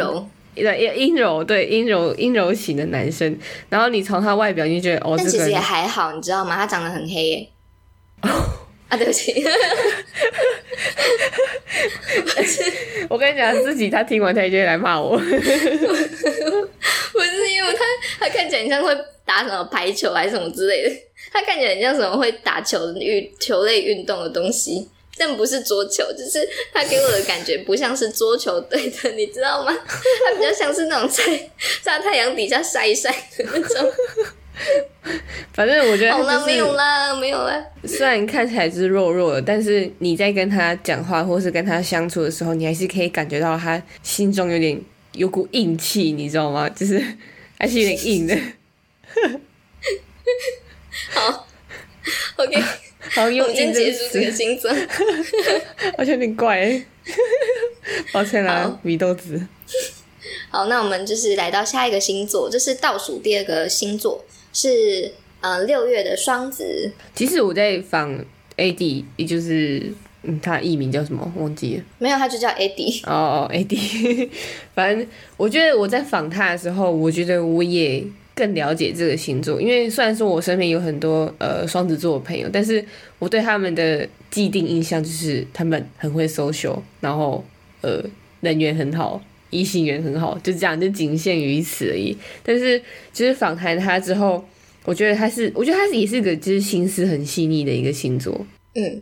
[0.55, 3.37] 对阴柔，对阴柔阴柔型的男生。
[3.69, 6.55] 然后你从他外表，你就觉得哦，但其实也还好，你知道吗？
[6.55, 7.47] 他长得很黑耶。
[8.89, 9.33] 啊，对不起，
[13.07, 15.17] 我跟你讲，自己他听完他就会来骂我。
[15.17, 15.29] 不是
[17.53, 17.79] 因为他
[18.19, 18.93] 他看起来很像会
[19.25, 20.89] 打什么排球还是什么之类的，
[21.31, 29.71] 他看起来很像什么会打球运球类运动的东西，但不是桌球，就是他给我的感觉不像是桌球队的，你知道吗？
[29.73, 31.23] 他比较像是那种在
[31.81, 33.93] 在太阳底下晒一晒的那种。
[35.53, 37.65] 反正我觉得好啦，他就是没有啦，没有啦。
[37.85, 44.79] 虽然看起来是肉肉的，但是你在跟他讲话或是跟他相处的时候，你还是可以感觉到他心中有点
[45.13, 46.69] 有股硬气，你知道吗？
[46.69, 47.03] 就是
[47.57, 48.37] 还是有点硬的，
[51.11, 51.47] 好
[52.35, 52.61] ，OK，
[53.15, 54.71] 好用们先硬这个结束这个词，星座。
[55.97, 56.85] 好像有点怪欸。
[58.13, 59.41] 抱歉啦，米豆子。
[60.49, 66.91] 好，那我们就是来到下一个星座，这是倒数第二个星座，是呃六月的双子。
[67.15, 68.23] 其实我在仿
[68.57, 69.91] AD，也就是
[70.23, 71.83] 嗯，他艺名叫什么忘记了。
[71.97, 73.01] 没有，他就叫 Eddie。
[73.05, 74.29] 哦哦，AD，
[74.75, 78.05] 反正我觉得我在访他的时候，我觉得我也
[78.41, 82.83] 更了解这个星座，因为虽然说我身边有很多呃双子座的朋友，但是
[83.19, 87.45] 我对他们的既定印象就是他们很会 social，然后
[87.81, 88.03] 呃
[88.39, 92.17] 人缘很好，异性缘很好，就这样就仅限于此而已。
[92.41, 92.81] 但是
[93.13, 94.43] 就是访谈他之后，
[94.85, 98.99] 我觉得他是，我觉得他也是个就是心思很细腻的一个星座，嗯，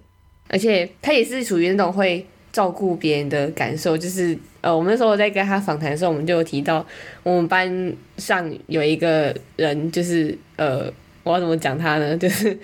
[0.49, 6.85] 而且他也是属于那种会照顾别人的感受，就是呃，我们那时候在跟他访谈的时候，我们就有提到
[7.23, 10.91] 我们班上有一个人，就是呃，
[11.23, 12.15] 我要怎么讲他呢？
[12.17, 12.57] 就是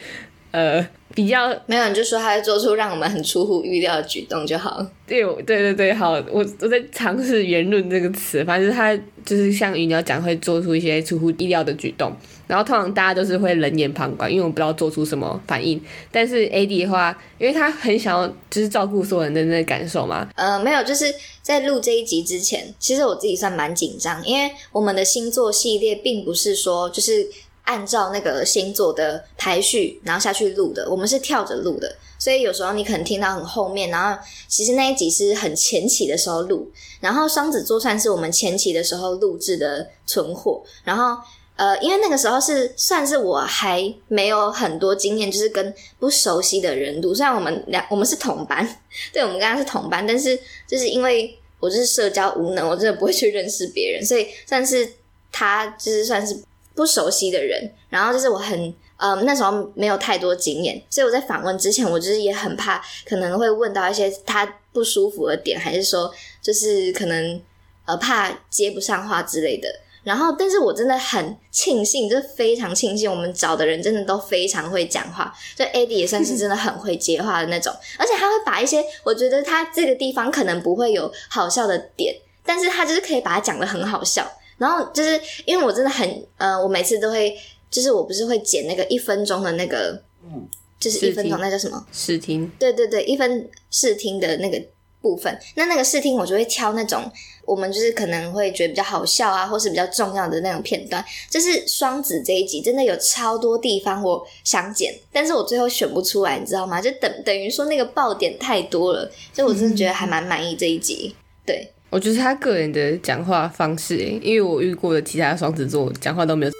[0.51, 4.85] 呃，比较没有，你就说他做出让我们很出乎预料的举动就好。
[5.05, 12.15] 对对对对，好，我我在尝试圆润这个词，反正他就是像鱼鸟讲会做出一些出乎意料的举动，
[12.47, 15.81] 然后通常大家都是会冷眼旁观，因为我不知道做出什么反应。
[16.11, 27.27] 但是 AD 的话，因为他很想要就是照顾所有人的那个感受嘛，呃，没有，就是在录这一集之前，其实我自己算蛮紧张，因为我们的星座系列并不是说就是
[27.63, 41.17] 按照那个星座的排序然后下去录的，我们是跳着录的，所以有时候你可能听到很后面，然后其实那一集是很前期的时候录，然后双子座算是我们前期的时候录制的存货，然后。
[41.55, 47.13] 呃，因为那个时候是算是我还没有很多经验，就是跟不熟悉的人读。
[47.13, 48.67] 虽然我们两我们是同班，
[49.13, 50.37] 对我们刚刚是同班，但是
[50.67, 54.87] 就是因为我就是社交无能，我真的不会去认识别人，所以算是
[55.31, 56.37] 他就是算是
[56.73, 57.71] 不熟悉的人。
[57.89, 67.41] 然后就是我很呃那时候没有太多经验，所以我在访问之前，我就是也很怕可能会问到一些他不舒服的点，还是说就是可能
[67.85, 69.69] 呃怕接不上话之类的。
[70.05, 75.33] 然后，但是我真的很庆幸，就是非常庆幸，我们找的人真的都非常会讲话。
[75.55, 82.15] 就 Adi 也算是真的很会接话的那种，而且他会把一些我觉得他这个地方可能不会有好笑的点，
[82.45, 84.31] 但是他就是可以把它讲的很好笑。
[84.57, 87.35] 然后就是因为我真的很呃，我每次都会，
[87.69, 90.47] 就是我不是会剪那个一分钟的那个，嗯，
[90.79, 91.85] 就是一分钟那叫什么？
[91.91, 94.61] 试听，对对对，一分试听的那个
[95.01, 97.11] 部分，那那个试听我就会挑那种
[97.45, 101.03] 我们就是可能会觉得比较好笑啊，或是比较重要的那种片段。
[101.29, 106.81] 就是双子这一集真的有超多地方我想剪，但是我最后选不出来，你知道吗？
[106.81, 111.15] 就等等于说那个爆点太多了，所以我真的觉得还蛮满意这一集。
[111.45, 116.51] 对，我觉得他个人的讲话方式，诶，因为我遇过的其他双子座讲话都没有。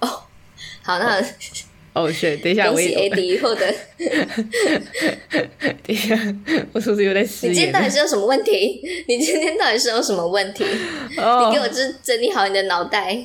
[0.00, 0.22] 哦
[0.82, 1.24] 好，那哦，
[2.12, 3.74] 是，等一下，恭喜我也，AD 获得。
[5.82, 6.16] 等一下，
[6.72, 8.80] 我是不是有点失你今天到底是有什么问题？
[9.08, 10.64] 你今天到底是有什么问题？
[11.18, 13.18] 哦你给我就是整理好你的脑袋。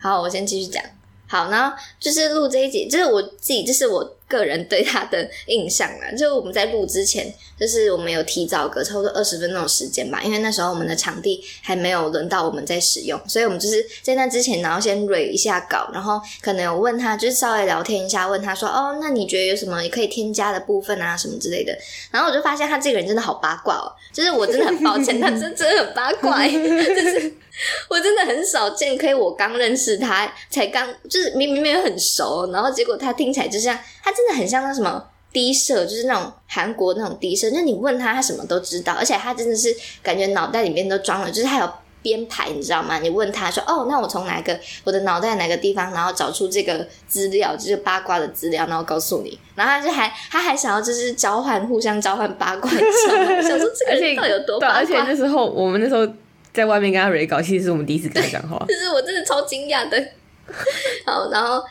[0.00, 0.82] 好，我先继续讲。
[1.26, 6.10] 好，然后就是录这一集，就是我自己，就是我个人对他的印象啦。
[6.16, 21.76] 就我们在录之前，就是我们有提早个差不多二十分钟的时间吧，因为那时候我们的场地还没有轮到我们在使用，所以我们就是在那之前，然后先蕊一下稿，然后可能有问他，就是稍微聊天一下，问他说：“哦，那你觉得有什么可以添加的部分啊，什么之类的。”
[22.10, 27.34] 然后我就发现他这个人真的好八卦哦，就是我真的很抱歉，他真真的很八卦欸，就是
[27.88, 41.70] 我真的很少见，可以我刚认识他，才刚就是明明没有很熟，然后结果他听起来就像他真的很像那什么低社，就是那种韩国那种低社，就是你问他他什么都知道，而且他真的是感觉脑袋里面都装了，就是他有。
[42.04, 42.98] 编排你知道吗？
[42.98, 53.36] 你问他说：“哦，那我从哪个我的脑袋哪个地方，然后找出这个资料，就是八卦的资料，然后告诉你。”然后他就还他还想要就是交换互相交换八卦，你知道吗？
[53.38, 55.04] 我想说这个到底有多对，八而且卦？
[55.04, 56.06] 那时候我们那时候
[56.54, 58.64] 在外面跟他 re 稿，其实是我们第一次跟他讲话。
[58.66, 60.02] 就是我真的超惊讶的。
[61.04, 61.62] 好，然后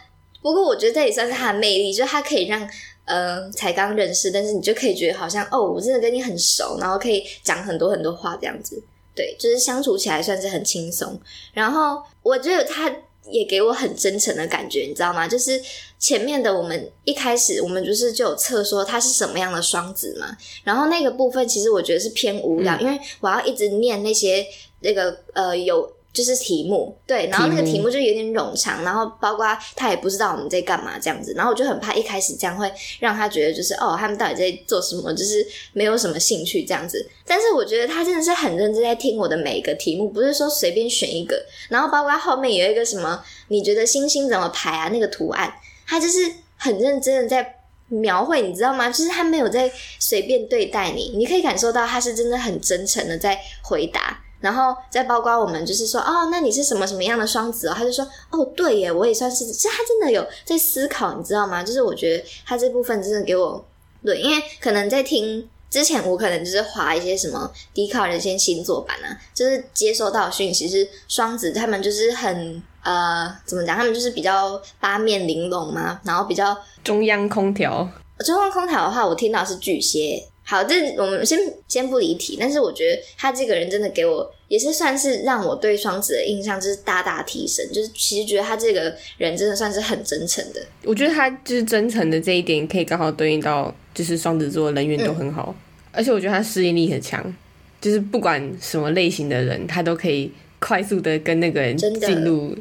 [0.41, 2.69] 不过我觉得这也算是他的魅力，就是他可以让
[3.05, 8.83] 呃才刚认识，但是你就可以觉得好像哦，我真的跟你很熟，然后可以讲很多很多话这样子。
[9.15, 11.19] 对，就是相处起来算是很轻松。
[11.53, 12.91] 然后我觉得他
[13.29, 15.27] 也给我很真诚的感觉，你知道吗？
[15.27, 15.61] 就是
[15.99, 24.45] 前面的我们一开始我们就是就有测说他是什么样的双子嘛，然后那个部分其实我觉得是偏无聊，因为我要一直念那些
[24.83, 25.91] 那个呃有。
[26.13, 35.43] 就是题目，对，然后那个题目就有点冗长，然后包括他也不知道我们在干嘛这样子，然后我就很怕一开始这样会让他觉得就是哦，他们到底在做什么，就是
[35.73, 37.03] 没有什么兴趣这样子。
[37.25, 44.89] 但是我觉得他真的是很认真在听我的每一个题目，不是说随便选一个，然后包括后面有一个什么，你觉得星星怎么排啊？
[44.89, 45.51] 那个图案，
[45.87, 47.55] 他就是很认真的在
[47.87, 48.87] 描绘，你知道吗？
[48.87, 54.19] 就是他没有在随便对待你，你可以感受到他是真的很真诚的在回答。
[54.43, 57.73] 然后再包括我们，就是说，哦，那你是什么什么样的双子哦？
[57.73, 61.63] 他就说，哦，对耶，我也算是，是他真的有在思考，你知道吗？
[61.63, 63.65] 就是我觉得他这部分真的给我
[64.03, 73.77] 对，因为可能在听之前，我可能就是划一些什么低考人先星座版啊，就是接收到讯息是双子，他们就是很呃，怎么讲？
[73.77, 77.89] 他们就是比较八面玲珑嘛，然后比较中央空调，
[78.25, 80.27] 中央空调的话，我听到是巨蟹。
[80.45, 90.61] 好，这我们先先不离题，但是我觉得他这个人真的给我也是算是让我对双子的印象就是大大提升，就是其实觉得他这个人真的算是很真诚的。
[90.83, 95.55] 我觉得他就是真诚的这一点可以刚好对应到，就是双子座人缘都很好，
[95.91, 97.35] 而且我觉得他适应力很强，
[97.79, 100.29] 就是不管什么类型的人，他都可以
[100.59, 102.53] 快速的跟那个人进入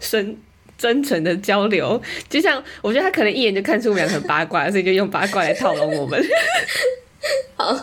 [0.00, 0.36] 深。
[0.80, 6.18] 真诚的交流，就像我觉得他可能一眼就看出我们俩很八卦，所以就用八卦来套拢我们。
[7.54, 7.76] 好，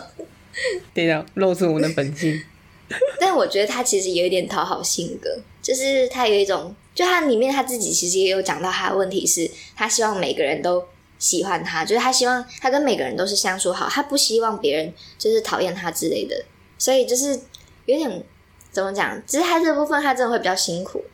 [0.92, 2.42] 对的，露出我们的本性。
[3.20, 5.30] 但我觉得他其实有一点讨好性格，
[5.62, 10.84] 就是他有一种，就他里面他自己其实也有讲到他的问题是，他希望每个人都
[11.20, 16.34] 喜欢他，就是他希望他跟每个人都是相处好，他不希望别人就是讨厌他之类的。
[16.76, 17.38] 所以就是
[17.86, 18.24] 有点
[18.72, 21.04] 怎么讲，其实他这部分他真的会比较辛苦。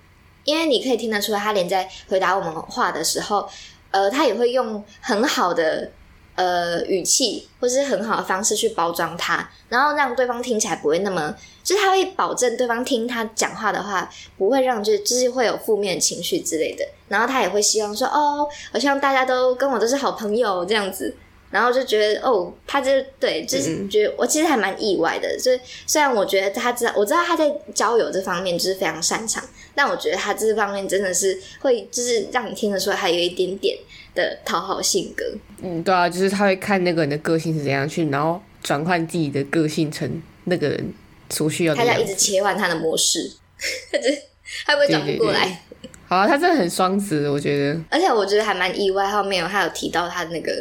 [0.45, 3.49] 因为你可以听得出来，他连在回答我们话的时候，
[3.91, 5.91] 呃，他也会用很好的
[6.35, 16.85] 呃语气，或是很好的方式去包装他，然后让对方听起来不会那么，就是他会保证对方听他讲话的话，不会让就就是会有负面情绪之类的。
[17.09, 21.17] 然后他也会希望说，哦，我希望大家都跟我都是好朋友这样子。
[21.55, 22.91] 然后就觉得哦，他就
[23.21, 25.39] 对，就是觉得我其实还蛮意外的。
[25.39, 29.41] 所以虽然我觉得他知道，我知道他在交友这方面就是非常擅长，
[29.73, 33.79] 但我觉得他这方面真的是会，就是让你听得出来，还有一点点
[34.17, 35.25] 的讨好性格。
[35.63, 40.93] 嗯，对啊，就是他会看那个人的个性是怎样去，然后转换自己的个性成那个人
[41.31, 41.81] 所需要的。
[41.81, 43.31] 他要一直切换他的模式，
[43.93, 44.09] 他就
[44.67, 45.63] 他不会转不过来。
[46.09, 47.81] 好啊，他真的很双子，我觉得。
[47.91, 50.53] 而且我觉得还蛮意外，后面有他有提到他那个。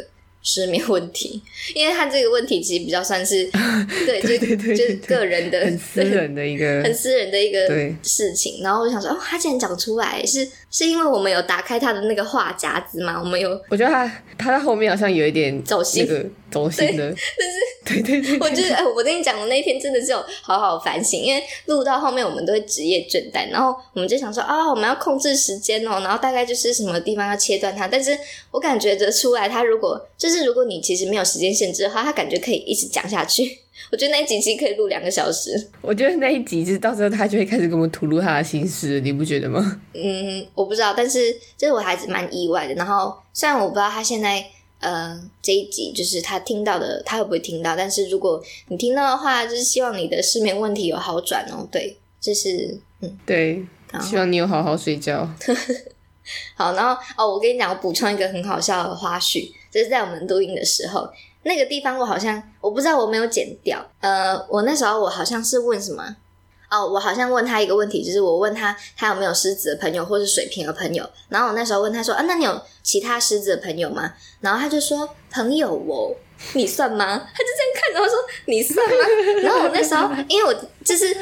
[0.44, 1.42] 失眠问题，
[1.74, 3.44] 因为他这个问题其实比较算是
[4.06, 7.66] 对，就就是个人的很私人的一个很私人的一个
[8.02, 8.60] 事情。
[8.62, 13.18] 然后我就想说，哦，他竟然讲出来，是是因为我们有打开他的那个话夹子吗？
[13.18, 16.06] 我们有，我觉得他他在后面好像有一点走心，
[16.50, 17.58] 走心的，但是。
[17.86, 28.16] 对对对，我就是，我跟你讲，我那天真的是有好好反省，因为录到后面我们都会职业倦怠，然后我们就想说啊，我们要控制时间哦，然后大概就是什么地方要切断它，但是
[28.50, 33.58] 我感觉得出来，他如果就是如果你其实没有时间限制的话，他感觉可以一直讲下去。
[33.92, 35.68] 我觉得那一集其实可以录两个小时。
[35.82, 39.80] 我觉得那一集就是到时候他就会开始跟我们吐露他的心事，你不觉得吗？
[39.92, 42.74] 嗯，我不知道，但是就是我还是蛮意外的。
[42.74, 44.44] 然后虽然我不知道他现在。
[44.84, 47.74] 呃，这一集就是他听到的，他会不会听到？
[47.74, 51.66] 但是如果你听到的话，就是希望你的失眠问题有好转哦。
[51.72, 53.64] 对，这是嗯，对，
[54.02, 55.26] 希望你有好好睡觉。
[56.54, 61.08] 好，然后哦，我跟你讲，我补充一个很好笑的花絮，就是在我们录音的时候，
[61.44, 63.82] 那个地方我好像我不知道我没有剪掉。
[64.00, 66.16] 呃，我那时候我好像是问什么。
[66.70, 71.08] 哦，我好像问他一个问题，就是我问他他有没有狮子的朋友或是水瓶的朋友。
[71.28, 76.10] 然后我那时候问他说：“啊，那你有其他狮子的朋友吗？”然后他就说：“朋友哦，
[76.54, 79.04] 你算吗？”他就这样看着我说：“你算吗？”
[79.42, 81.14] 然后我那时候因为我就是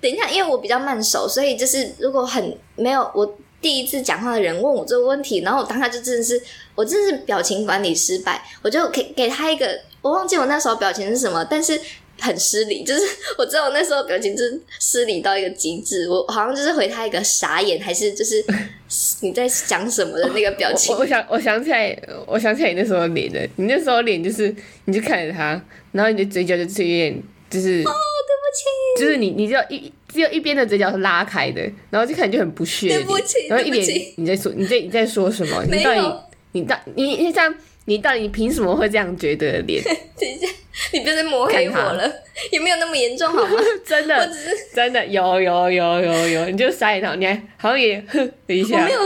[0.00, 6.42] 等一下，因为我比较慢熟，所以就是如果很没有我第一次讲话的人问我这个问题，然后我当下就真的是
[6.74, 11.80] 我真的是表情管理失败，我就给给他一个我忘记我那时候表情是什么，但是。
[12.20, 13.00] 很失礼，就是
[13.36, 18.44] 我知道我那时候表情就是失礼到一个极致，我好像就是回他一个傻眼，还是就是
[19.22, 20.96] 你在讲什么的那个表情。
[20.96, 21.96] 我想我想起来，
[22.26, 24.54] 我想起来你那时候脸的，你那时候脸就是
[24.86, 25.60] 你就看着他，
[25.92, 27.92] 然后你的嘴角就是有点就是哦，
[28.26, 35.64] 对不起，就是你你只有一只有一边的嘴角是拉开的，然后就看就很不屑，对不起，然后一脸你在说你在你在说什么？
[35.70, 36.20] 你到底
[36.52, 37.54] 你到你你像。
[37.88, 39.82] 你到底凭什么会这样觉得脸？
[40.20, 40.46] 等一下，
[40.92, 42.10] 你不要再抹黑我了，
[42.52, 43.58] 也没有那么严重好吗？
[43.84, 49.00] 真的，我只是真的有有有有有，你就傻眼到，你还好像也哼了一下，我没有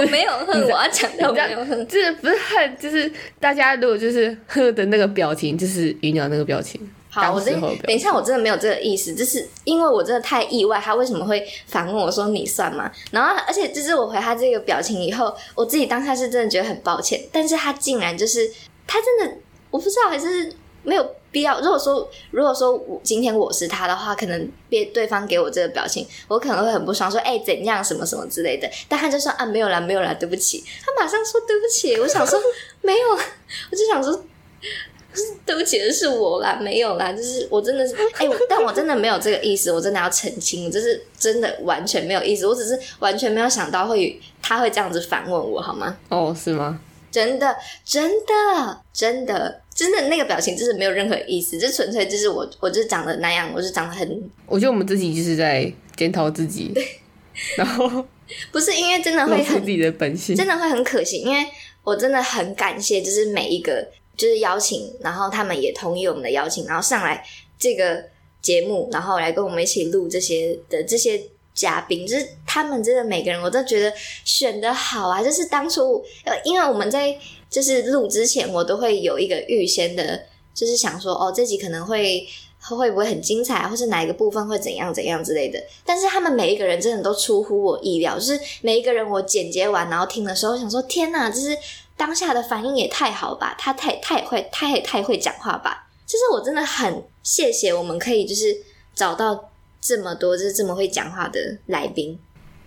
[0.00, 1.88] 我没有恨，我要强调我你知道没有恨。
[1.88, 3.10] 就是不是恨，就是
[3.40, 6.80] 大家如果就是哼的那个表情，就是鱼鸟那个表情。
[7.08, 12.90] 好，我当时候的表等等一下，我真的没有这个意思，就是因为我真的太意外，他为什么会反问我说你算吗？
[13.12, 18.50] 然后，而且就是我回他这个表情以后，我自己当下是真的觉得很抱歉，但是他竟然就是
[18.86, 19.36] 他真的，
[19.70, 20.52] 我不知道还是
[20.84, 21.60] 没有必要。
[21.60, 28.70] 如果说如果说我今天我是他的话，可能别对方给我这个表情，我可能会很不爽，说哎、怎样什么什么之类的。
[28.88, 30.62] 但他就说啊没有啦没有啦，对不起。
[30.84, 32.40] 他马上说对不起，我想说
[32.82, 33.08] 没有，
[33.72, 34.24] 我就想说。
[35.46, 45.96] 对不起的是我啦，没有啦，就是我真的是，哎、我但我真的没有这个意思，我真的要澄清，就是真的完全没有意思，我只是完全没有想到会他会这样子反问我，好吗？
[46.08, 46.80] 哦，是吗？
[47.12, 56.72] 真的，真的，真的，真的那个表情就是没有任何意思，就纯粹就是我，我就长得那样，我就长得很，我觉得我们自己就是在检讨自己，
[57.56, 58.06] 然后
[58.52, 60.36] 不是因为真的会很自己的本性。
[60.36, 61.44] 真的会很可惜，因为
[61.82, 63.84] 我真的很感谢，就是每一个
[64.16, 67.24] 就是邀请，然后他们也同意我们的邀请，然后上来
[67.58, 68.04] 这个
[68.40, 71.20] 节目，然后来跟我们一起录这些的这些
[71.52, 73.92] 嘉宾，就是他们真的每个人我都觉得
[74.24, 77.14] 选的好啊，就是当初呃，因为我们在
[77.54, 80.20] 就是录之前，我都会有一个预先的，
[80.52, 82.26] 就是想说哦，这集可能会。
[82.66, 85.62] 会不会很精彩，或是哪一个部分会怎样怎样之类的？
[85.84, 91.54] 但是他们每一个人真的都出乎我意料，就是每一个人我剪接完然后听的时候，想说天哪，就是
[91.94, 98.56] 当下的反应也太好吧，他太太会太太会讲话吧，就是我真的很谢谢我们可以就是
[98.94, 102.18] 找到这么多就是这么会讲话的来宾，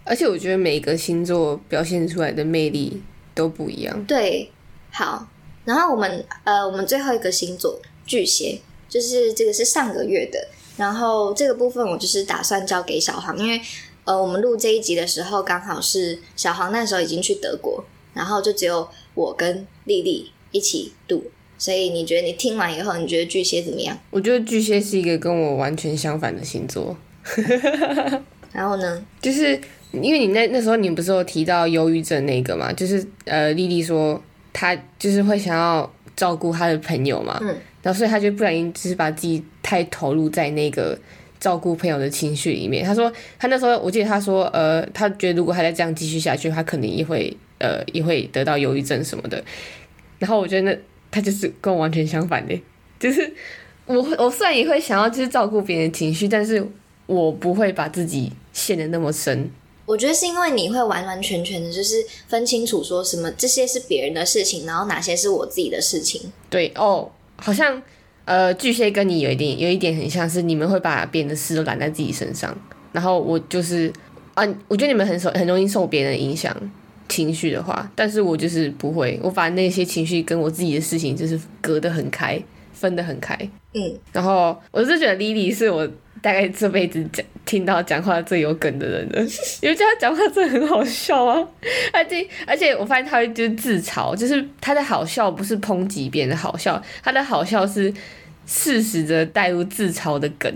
[0.04, 3.02] 而且我觉得每一个星座表现出来的魅力
[3.34, 4.06] 都不一样。
[4.06, 4.52] 对，
[4.98, 5.28] 好，
[5.64, 13.62] 然后我们呃，我们最后一个星座巨蟹，就是这个是上个月的，然后这个部分我就是打算交给小黄，因为
[14.06, 17.86] 呃，我们录这一集的时候刚好是小黄那时候已经去德国，
[18.16, 21.24] 然后就只有我跟丽丽一起录，
[21.60, 23.96] 所以你觉得你听完以后，你觉得巨蟹怎么样？
[24.10, 26.98] 我觉得巨蟹是一个跟我完全相反的星座，
[28.52, 29.06] 然后呢？
[29.22, 34.20] 就是因为你那那时候你不是有提到忧郁症那个嘛，就是呃，丽丽说
[34.58, 40.98] 她就是会想要照顾他的朋友嘛，嗯，然后所以他就不小心就是把自己太投入在那个
[41.40, 42.84] 照顾朋友的情绪里面。
[42.84, 49.44] 他说他那时候我记得他说呃，他觉得如果他再这样继续下去，他可能也会呃也会得到忧郁症什么的。
[50.18, 50.76] 然后我觉得那
[51.12, 52.60] 他就是跟我完全相反的，
[53.00, 53.32] 就是
[53.86, 56.68] 我我虽然也会想要就是照顾别人的情绪，但是
[57.06, 59.48] 我不会把自己陷得那么深。
[59.88, 66.22] 我觉得是因为你会完完全全的，就是分清楚说什么这些是别人的事情，然后哪些是我自己的事情。
[66.50, 67.82] 对哦，好像
[68.26, 72.56] 呃巨蟹跟你有一点有一点很像是你们会把别人的事都揽在自己身上，
[72.92, 73.92] 然后我就是
[74.34, 76.54] 啊，我觉得你们很受很容易受别人的影响
[77.08, 82.38] 情绪的话，但是我就是不会，我把那些情绪跟我自己的事情就是隔得很开，
[82.74, 83.34] 分得很开。
[83.74, 85.90] 嗯，然后我是觉得 Lily 是我
[86.28, 89.22] 大概这辈子讲听到讲话最有梗的人了，
[89.62, 91.48] 因为觉得他讲话真的很好笑啊，
[91.94, 97.94] 而且而且我发现他会就是自嘲，就是他的好笑不是抨击别人的好笑，他的好笑是
[98.46, 100.54] 适时的带入自嘲的梗，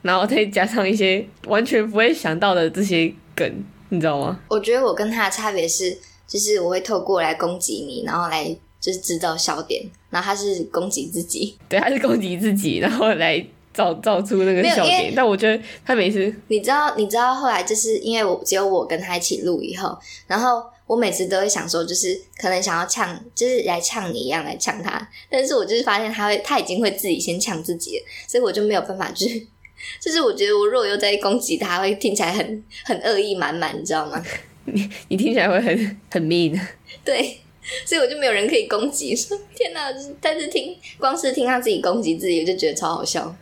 [0.00, 3.46] 然后再加上一些完全不会想到的这些梗，
[3.90, 4.40] 你知道吗？
[4.48, 5.94] 我觉得我跟他的差别是，
[6.26, 8.46] 就是我会透过来攻击你，然后来
[8.80, 11.58] 就是制造笑点，然后他是攻击自己。
[11.68, 19.96] 对，他是攻击自己，然后来造造出那个笑点，但我觉得他每次你知道，你知道后来就是因为我只有我跟他一起录以后，
[20.26, 29.40] 然后我每次都会想说，就是可能想要呛，就是来呛你一样来呛他， 但是我就是发现他会，他已经会自己先呛自己了，所以我就没有办法，就是
[30.00, 34.22] 就是我觉得我如果又在攻击他，会听起来很很恶意满满，你知道吗？
[34.66, 36.60] 你你听起来会很很 mean。
[37.02, 37.40] 对，
[37.84, 39.14] 所以我就没有人可以攻击。
[39.16, 43.34] 说天哪，但是听光是听他自己攻击自己，我就觉得超好笑。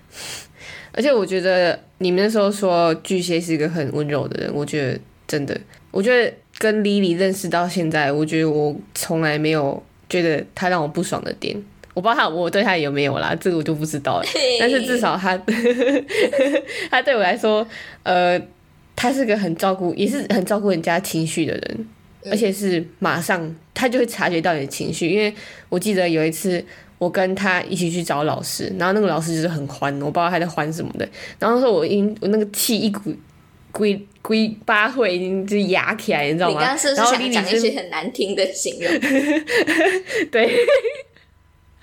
[0.93, 5.59] 而且我觉得你们那时候说巨蟹是一个很温柔的人，我觉得真的，
[5.91, 11.63] 我觉得跟 Lily 认识到现在，我觉得我从来没有觉得他让我不爽的点。
[11.95, 14.25] 我不知道他我对他有没有啦，这个我就不知道了。
[14.61, 15.37] 但是至少他
[16.91, 17.67] 他对我来说，
[18.05, 18.41] 呃，
[18.95, 21.89] 他是个很照顾，也是很照顾人家情绪的人，
[22.25, 25.09] 而且是马上他就会察觉到你的情绪。
[25.09, 25.33] 因为
[25.69, 26.65] 我记得有一次
[26.99, 31.09] 我跟他一起去找老师，然后那个老师就是很欢，我不知道他在欢什么的。
[31.39, 33.15] 然后那时候我因我那个气一股
[33.71, 36.55] 龟龟八会已经就是压起来，你知道吗？
[36.55, 38.91] 你刚刚是不是然后想讲一些很难听的形容？
[40.31, 40.57] 对，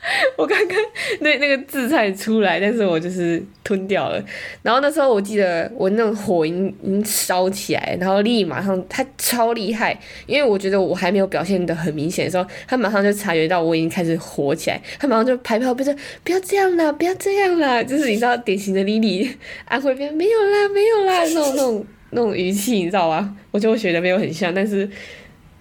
[0.38, 0.78] 我刚刚
[1.22, 4.24] 那那个字才出来，但是我就是吞掉了。
[4.62, 9.98] 然后那时候我记得我那种火已经已经烧起来，然后立马上他超厉害，
[10.28, 15.94] 因为我觉得我还没有表现的很明显的时候，他马上就察觉到我已经开始火起来，他马上就拍拍我背说
[16.24, 19.30] 不要这样啦，不要这样啦，就是你知道典型的莉莉
[19.66, 23.36] 安徽边没有啦没有啦那种那种那种语气，你知道吗？
[23.52, 24.88] 我觉得我学的没有很像，但是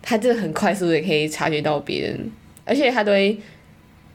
[0.03, 2.31] 他真的很快速的可以察觉到别人，
[2.67, 3.39] 而且他都会。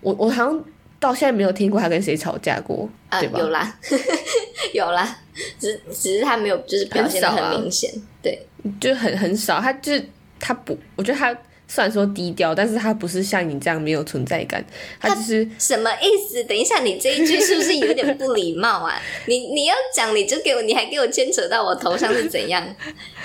[0.02, 0.64] 我我好像
[1.00, 3.40] 到现在没有听过他跟谁吵架过，啊，对吧？
[3.40, 3.80] 有啦，
[4.74, 5.18] 有啦，
[5.60, 7.92] 只只是他没有就是表现的很明显，
[8.22, 8.42] 对，
[8.80, 9.60] 就很很少。
[9.60, 11.36] 他就是他不，我觉得他
[11.72, 14.62] 虽然说低调，但是他不是像你这样没有存在感，
[15.00, 16.44] 他就是什么意思？
[16.46, 19.00] 等一下，你这一句是不是有点不礼貌啊？
[19.28, 22.68] 你你要讲你就给我，你还给我牵扯到我头上是怎样？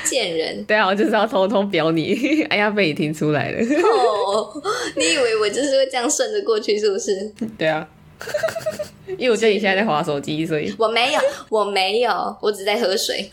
[0.05, 0.63] 贱人！
[0.69, 2.43] 对啊，我就是要偷偷表你。
[2.51, 3.59] 哎呀，被你听出来了。
[3.59, 4.63] 哦，
[4.95, 7.33] 你以为我就是会这样顺着过去，是不是？
[7.57, 7.89] 对啊，
[9.17, 13.27] 因为我觉得你现在在划手机，所以我没有，我没有，我只在喝水。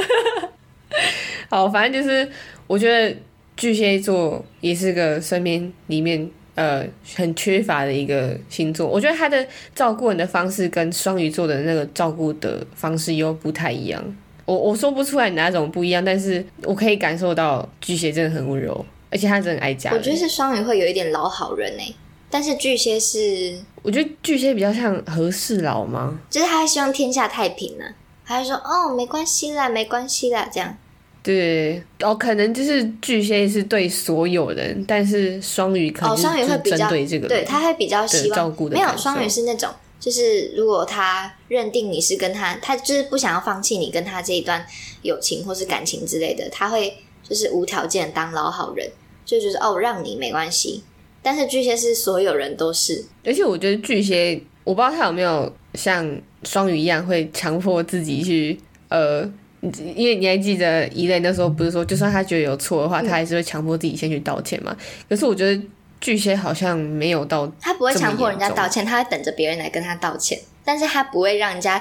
[1.49, 2.29] 好，反正就是
[2.65, 3.13] 我觉得
[3.57, 6.85] 巨蟹座也是个身边里面呃
[7.15, 8.87] 很缺乏的一个星座。
[8.87, 9.45] 我觉得他的
[9.75, 14.03] 照顾人的方式跟双鱼座的那个照顾的方式又不太一样。
[14.45, 19.91] 我我说不出来哪种不一样，但是我可以感受到巨蟹真的很温柔，而且他真的很爱家。
[19.93, 21.93] 我觉得是双鱼会有一点老好人哎，
[22.29, 26.19] 但是巨蟹是，我觉得巨蟹比较像和事佬吗？
[26.29, 27.85] 就是他希望天下太平呢，
[28.25, 30.75] 他就说哦没关系啦，没关系啦，这样。
[31.23, 38.75] 对，哦，可能就是巨蟹是对所有人，但是双鱼可能双鱼会比较对这个，对他会比较希望照顾的。
[38.75, 39.69] 没有双鱼是那种。
[39.99, 44.65] 就是如果他认定你是跟他，他就是不想要放弃你跟他这一段
[45.03, 46.91] 友情或是感情之类的，他会
[47.21, 48.89] 就是无条件当老好人，
[49.23, 50.83] 就觉得哦让你没关系。
[51.21, 58.59] 但是巨蟹是所有人都是，而且我觉得巨蟹，我不知道他有没有像双鱼一样会强迫自己去
[58.89, 59.31] 呃，
[59.61, 64.75] 因为你还记得一类那时候不是说，就算他觉得有错的话，他还是会强迫自己先去道歉嘛？
[65.09, 65.61] 可是我觉得。
[66.01, 70.35] 巨蟹好像没有到，他不会强迫人家道歉，他会等着别人来跟他道歉，
[70.65, 71.79] 但是他不会让人家，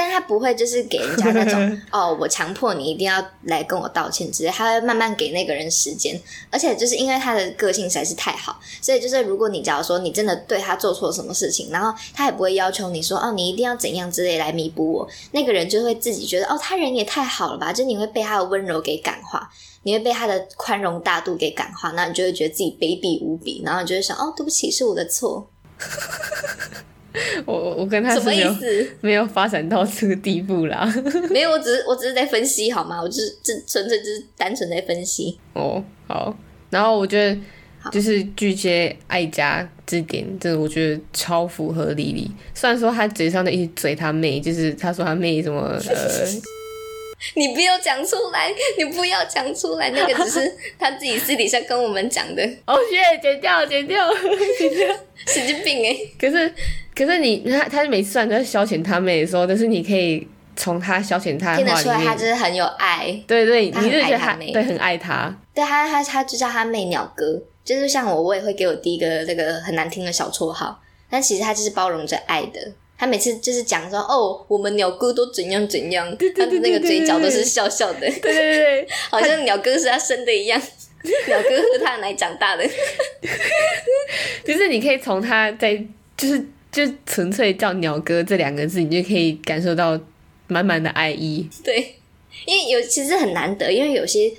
[0.00, 6.18] 但他不会就是给人家那种 哦，我强迫你一定要来跟我道歉之类，他会慢慢给那个人时间，
[6.50, 19.50] 而且就是因为他的个性实在是太好，所以就是如果你假如说你真的对他做错什么事情，然后他也不会要求你说哦，你一定要怎样之类来弥补我，那个人就会自己觉得哦，他人也太好了吧，就你会被他的温柔给感化。
[19.82, 25.50] 你会被他的宽容大度给感化，那你就会觉得自己卑鄙无比，然后你就会想：哦，对不起，是我的错。
[27.80, 28.88] 我我跟他什么意思？
[29.00, 30.92] 没有发展到这个地步啦。
[31.30, 33.00] 没有，我只是我只是在分析好吗？
[33.02, 35.38] 我就是这纯粹就是单纯在分析。
[35.54, 36.36] 哦，好。
[36.68, 37.36] 然后我觉得
[37.90, 42.30] 就是巨蟹爱家这点，真的我觉得超符合莉莉。
[42.54, 45.80] 虽然说他嘴上的一嘴他妹，就是他说他妹什么呃。
[47.34, 52.42] 你不要讲出来，你不要讲出来，那个只是他自己私底下跟我们讲的。
[52.66, 54.08] 哦，谢，剪掉，剪掉，
[54.58, 54.96] 剪掉，
[55.26, 55.96] 神经病哎！
[56.18, 56.52] 可是，
[56.94, 63.22] 可是你他他每次都在消遣他妹的时候，但是你可以从他消遣他听得出来，他就是很有爱。
[63.26, 65.34] 对对，你就觉得他对很爱他。
[65.54, 72.72] 对他，他他就叫他妹鸟哥，就是像我，我也会给我第一个这个很难听的小绰号，但其实他就是包容着爱的。
[73.00, 80.60] 他每次就是讲说哦，我们鸟哥都怎样怎样，他的那个嘴角都是笑笑的，对对对， 好像鸟哥是他生的一样，
[81.26, 82.64] 鸟哥喝他的奶长大的。
[84.44, 85.82] 就是你可以从他在
[86.14, 89.98] 就是就纯粹叫鸟哥这两个字，你就可以感受到
[90.48, 91.48] 满满的爱意。
[91.64, 91.94] 对，
[92.44, 94.30] 因为有其实很难得，因为有些。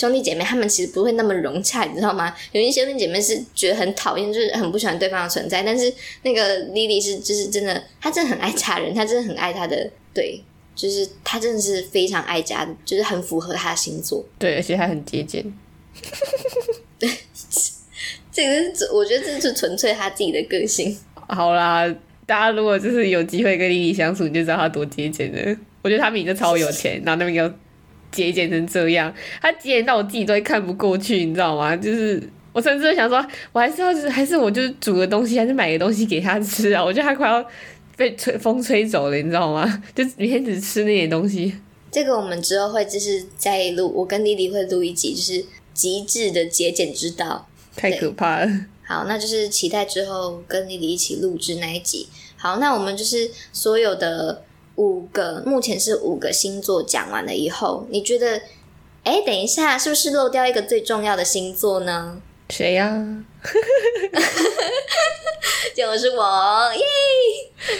[0.00, 2.34] 兄弟姐妹他们其实不会那么融洽，你知道吗？
[2.52, 5.62] 有一些兄弟姐妹是觉得很讨厌，就是很不喜欢对方的存在。
[5.62, 5.92] 但是
[6.22, 10.42] 那个莉莉是，就是真的，她真的很爱家人，她真的很爱她的，对，
[10.74, 14.24] 就是她真的是非常爱家，就是很符合她的星座。
[14.38, 15.44] 对，而且她很节俭。
[16.98, 17.06] 对，
[18.32, 20.96] 这个是我觉得这是纯粹她自己的个性。
[21.28, 21.86] 好啦，
[22.24, 25.56] 大家如果就是有机会跟 Lily 相处，你就知道她多节俭了。
[25.82, 27.52] 我觉得他们已经超有钱，然后那边有。
[28.10, 31.76] 节俭成这样，他节俭到我自己都会看不过去，你知道吗？
[31.76, 36.84] 就是我甚至会想说，我还是要，还是我就是煮个东西，还是买个东西给他吃啊？
[36.84, 37.44] 我觉得他快要
[37.96, 39.82] 被吹风吹走了，你知道吗？
[39.94, 41.54] 就每天只吃那点东西。
[41.90, 47.48] 这个我们之后会就是再录，我跟丽丽会录一集，就是极致的节俭之道。
[47.76, 48.66] 太可怕了。
[48.84, 52.08] 好，那就是期待之后跟丽丽一起录制那一集。
[52.36, 54.42] 好，那我们就是所有的。
[54.80, 58.40] 五个，目前是五个星座讲完了以后，你觉得，
[59.04, 62.22] 哎，等一下，是不是漏掉一个最重要的星座呢？
[62.48, 63.06] 谁呀、
[65.76, 66.82] 就是我耶！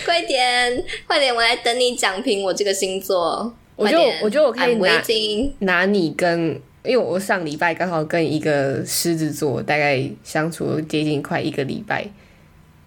[0.05, 3.51] 快点，快点，我来等你讲评我这个星座。
[3.76, 5.03] 我觉得快点我觉得我可以拿。
[5.61, 12.07] 拿你跟，因为我上礼拜刚好跟一个狮子座大概相处了接近快一个礼拜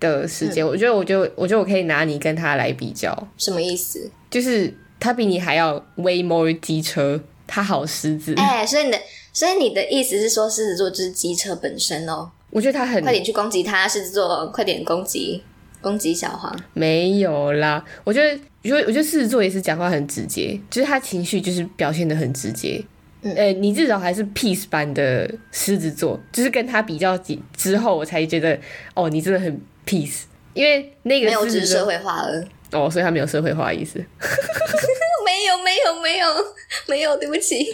[0.10, 4.10] 的时间，我觉得我就我觉得我可以拿你跟他来比较，什么意思？
[4.30, 9.00] 就是他比你还要 way more 机车，他好狮子，哎、所以你的，
[9.32, 12.30] 所以你的意思是说，狮子座就是机车本身哦。
[12.50, 15.42] 我觉得他很快点去攻击他，狮子座，快点攻击
[15.82, 16.56] 攻击小黄。
[16.74, 22.84] 没有啦，我觉得，我觉得，我觉得狮子座也是讲话很直接，就是他情绪就是表现的很直接。
[23.26, 28.60] 嗯呃，你至少还是 peace 版的狮子座，就是跟他比较几之后，我才觉得
[28.94, 30.24] 哦，你真的很 peace，
[30.54, 32.44] 因为那个没有，只是社会化了。
[32.72, 34.00] 哦，所以他没有社会化的意思。
[35.26, 36.28] 没有，没有，没有，
[36.88, 37.72] 没有，对不起。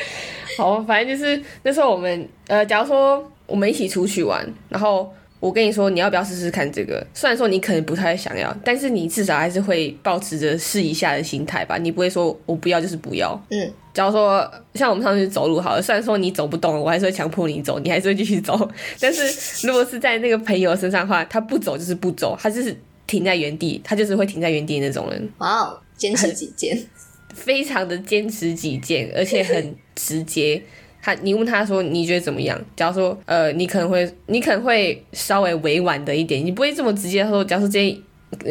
[0.57, 13.41] 好，反正就是那时候我们呃，假如说我们一起出去玩，然后我跟你说你要不要试试看这个，虽然说你可能不太想要，但是你至少还是会保持着试一下的心态吧，你不会说我不要就是不要。
[13.49, 18.69] 嗯，假如说像我们上次走路好了，虽然说你走不动，我还是会强迫你走，你还是会继续走。
[18.99, 22.75] 但是如果是在那个朋友身上的话，他不走就是不走，他就是
[23.07, 25.29] 停在原地，他就是会停在原地的那种人。
[25.37, 26.77] 哇哦，坚持己见。
[27.31, 30.61] 非常的坚持己见，而且很直接。
[31.01, 32.59] 他，你问他说你觉得怎么样？
[32.75, 37.97] 假如说，呃，你可能会，你可能会稍微委婉的一点，你不会这么直接说，假如说这件，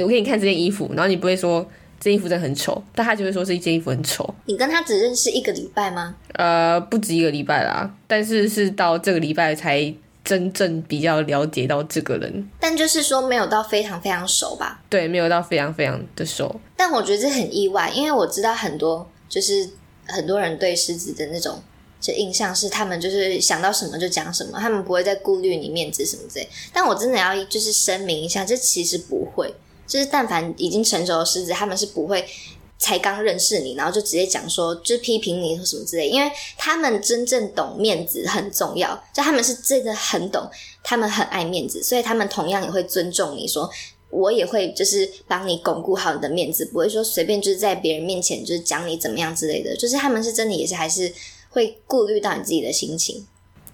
[0.02, 1.66] 我给你看这件衣服，然后你不会说
[2.00, 4.34] 这件衣服真的很丑，但他就会说这件衣服很丑。
[4.46, 6.14] 你跟他只认识一个礼拜吗？
[6.34, 9.92] 呃，不止一个礼拜啦，但是是到这个礼拜才
[10.24, 14.82] 真正比较了解到这个人，但就是说没有到非常非常熟吧。
[14.90, 16.60] 对，没有到非常非常的熟。
[16.76, 19.68] 但我觉得这很意外，因为我知道很多就是
[20.06, 21.58] 很多人对狮子的那种
[22.00, 26.48] 就印象是他们就是想到什么就讲什么，他们不会再顾虑你面子什么之类。
[26.72, 29.54] 但我真的要就是声明一下，这其实不会，
[29.86, 32.24] 就是但凡已经成熟的狮子，他们是不会。
[32.80, 40.48] 才刚认识你，然后就直接讲说，就是批评你或什么之类，因为他们真正懂面子很重要，就他们是真的很懂，
[40.84, 43.68] 他们很爱面子，所以他们同样也会尊重你说，
[44.10, 51.12] 我也会就是帮你巩固好你的面子，不会说随便就是在别人面前就是讲你怎么样之类的，就是他们是真的也是还是
[51.50, 53.26] 会顾虑到你自己的心情。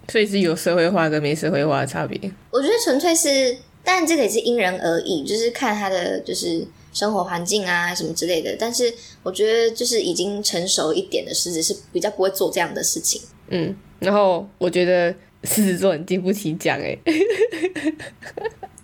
[0.08, 2.18] 所以是有社会化跟没社会化的差别。
[2.50, 8.54] 我觉得纯粹是，当然这个也是因人而异，就是看他的就是生活环境啊什么之类的。
[8.58, 13.22] 但是我觉得就是已经成熟一点的狮子是比较不会做这样的事情。
[13.48, 15.14] 嗯，然后我觉得
[15.45, 16.97] 狮子座很经不起讲，哎，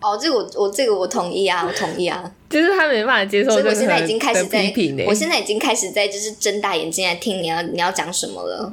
[0.01, 2.33] 哦，这个我我这个我同意啊，我同意啊。
[2.49, 4.73] 就是他没办法接受所以我现在已经开始在
[5.07, 8.73] 我现在已经开始在就是睁大眼睛来听你要你要讲什么了。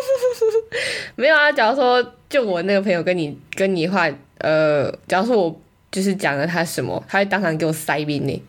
[1.16, 1.50] 没有啊。
[1.50, 4.06] 假如说就我那个朋友跟你跟你话，
[4.38, 8.42] 呃，假如说我就是讲了他什么，他会当场给我塞宾呢，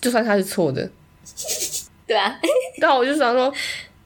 [0.00, 0.88] 就算他是错的，
[2.06, 2.38] 对啊，
[2.80, 3.52] 然后我就想说。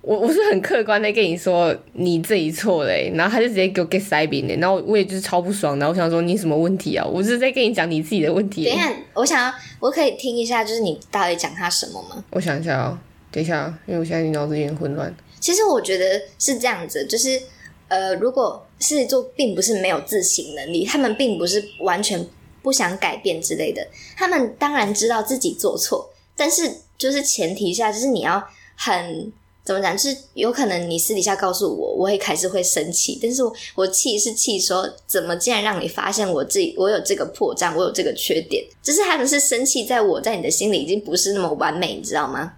[0.02, 7.06] 我我是很客观的跟你说你自己错嘞，然后他就直接给我 get 塞宾嘞，然后我也就是超不爽，然后我想说你什么问题啊？
[7.06, 8.70] 我是在跟你讲你自己的问题欸。
[8.70, 12.24] 等一下，我想要我可以听一下，就是你到底讲他什么吗？
[12.30, 12.98] 我想一下哦，
[13.30, 15.14] 等一下，因为我现在脑子有点混乱。
[15.38, 17.40] 其实我觉得是这样子，就是
[17.86, 22.26] 呃，如果狮子座并不是没有自省能力，他们并不是完全
[22.60, 23.86] 不想改变之类的，
[24.16, 28.42] 他们当然知道自己做错，但是就是前提下，就是你要
[28.76, 29.32] 很
[29.64, 42.52] 怎么讲，就是有可能你私底下告诉我，我会开始会生气，但是我我气是气说，怎么竟然让你发现我自己我有这个破绽，我有这个缺点，就是他们是生气在我在你的心里已经不是那么完美，你知道吗？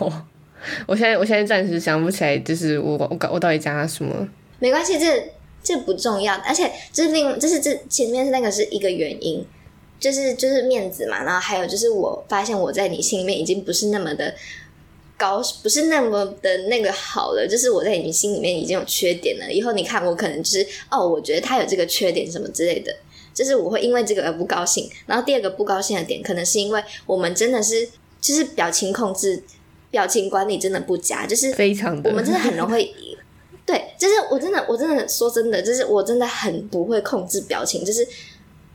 [0.00, 0.12] 哦，
[0.86, 4.28] 我现在我现在暂时想不起来，就是我我我到底讲了什么？
[4.58, 5.32] 没关系，这
[5.62, 9.42] 这不重要，而且这是另，这是这前面是那个是一个原因，
[9.98, 14.34] 就是就是面子嘛，然后还有就是我发现我在你心里面已经不是那么的
[15.20, 22.90] 高，不是那么的那个好了，就是我在你心里面已经有缺点了，以后你看我可能就是哦，我觉得他有这个缺点什么之类的。
[23.32, 27.88] 就是我会因为这个而不高兴，然后第二个不高兴的点，可能是因为我们真的是
[28.20, 29.40] 就是表情控制、
[29.90, 32.92] 表情管理真的不佳，就是非常的，我们真的很容易，
[33.64, 38.06] 对，就是我真的，我真的说真的，就是我真的很不会控制表情，就是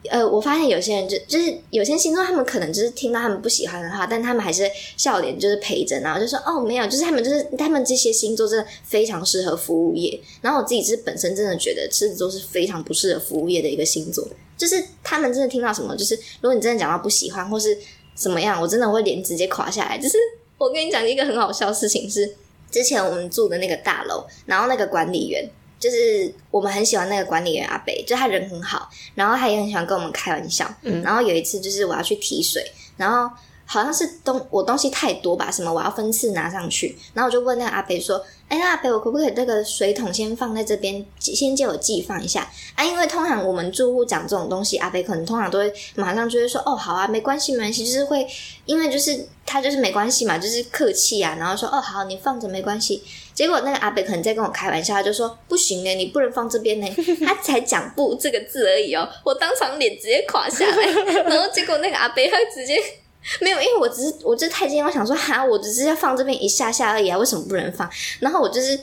[0.09, 10.19] 呃，我发现有些人就就是有些星座，他们可能就是听到他们不喜欢的话，但他们还是笑脸就是陪着，然后就说哦没有，就是他们就是他们这些星座真的非常适合服务业。
[10.41, 14.27] 然后我自己是本身真的觉得狮子座是非常不适合服务业的一个星座，
[14.57, 17.77] 就是他们真的听到什么，就是如果你真的讲到不喜欢或是
[18.15, 19.97] 怎么样，我真的会脸直接垮下来。
[19.97, 20.17] 就是
[20.57, 22.33] 我跟你讲一个很好笑的事情是，
[22.71, 25.49] 之前我们住的那个大楼，然后那个管理员
[25.79, 30.69] 就是我们很喜欢那个管理员阿北，就他人很好，然后他也很喜欢跟我们开玩笑。
[30.81, 33.29] 嗯然后有一次就是我要去提水，然后
[33.65, 42.85] 好像是东我东西太多吧，什么我要分次拿上去，然后我就问那个阿北说：“哎，那阿北，我可不可以这个水桶先放在这边，先借我寄放一下啊？
[42.85, 48.27] 因为通常我们住户讲这种东西，阿北可能通常都会马上就会说：哦，好啊，没关系，没关系，就是会
[48.65, 53.03] 因为就是他就是没关系嘛，就是客气啊，然后说：哦，好，你放着没关系。
[53.33, 56.87] 结果那个阿北可能在跟我开玩笑，他就说：不行呢，你不能放这边呢。
[57.25, 60.85] 他才讲“不”这个字而已哦，我当场脸直接垮下来，
[61.27, 62.79] 然后结果那个阿北他直接。
[63.41, 67.89] 没有，因为我只是我这太惊讶，我想说哈，我只是要放这边一下下而已啊，为什么不能放？
[68.19, 68.79] 然后我就是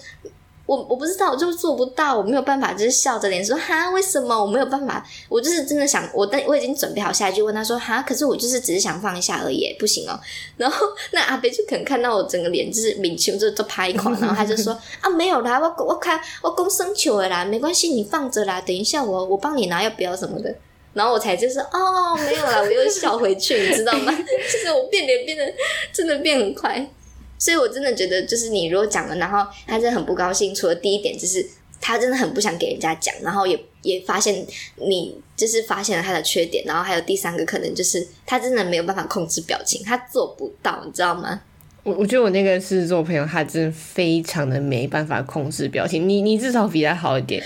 [0.66, 5.04] 我我不知道，我就做不到，我没有办法，就是笑着脸说哈，为什么我没有办法？
[5.28, 10.18] 我就是真的想，我但我已经准备好下一句问他说哈，可是我就是只是想放一下而已，不行哦。
[10.56, 20.54] 然后那阿贝就可能看到我整个脸就是面球就就拍垮，然后他就说啊没有啦，我我看我公生球的啦，没关系，你放着啦，等一下我我帮你拿要不要什么的。
[20.94, 24.12] 然后我才就是哦， 没有啦，我又笑回去，你知道吗？
[24.52, 25.44] 就是我变脸变得
[25.92, 26.86] 真的变很快，
[27.38, 30.54] 所以我真的觉得，就是你如果讲了，然后他真的很不高兴。
[30.54, 31.44] 除了第一点，就是
[31.80, 41.40] 他真的很不想给人家讲，然后也也发现你就是发现了他的缺点，然后还有第三个可能就是他真的没有办法控制表情，他做不到，你知道吗？
[41.84, 46.08] 我我觉得我那个狮子座朋友，他真的非常的没办法控制表情。
[46.08, 47.42] 你你至少比他好一点。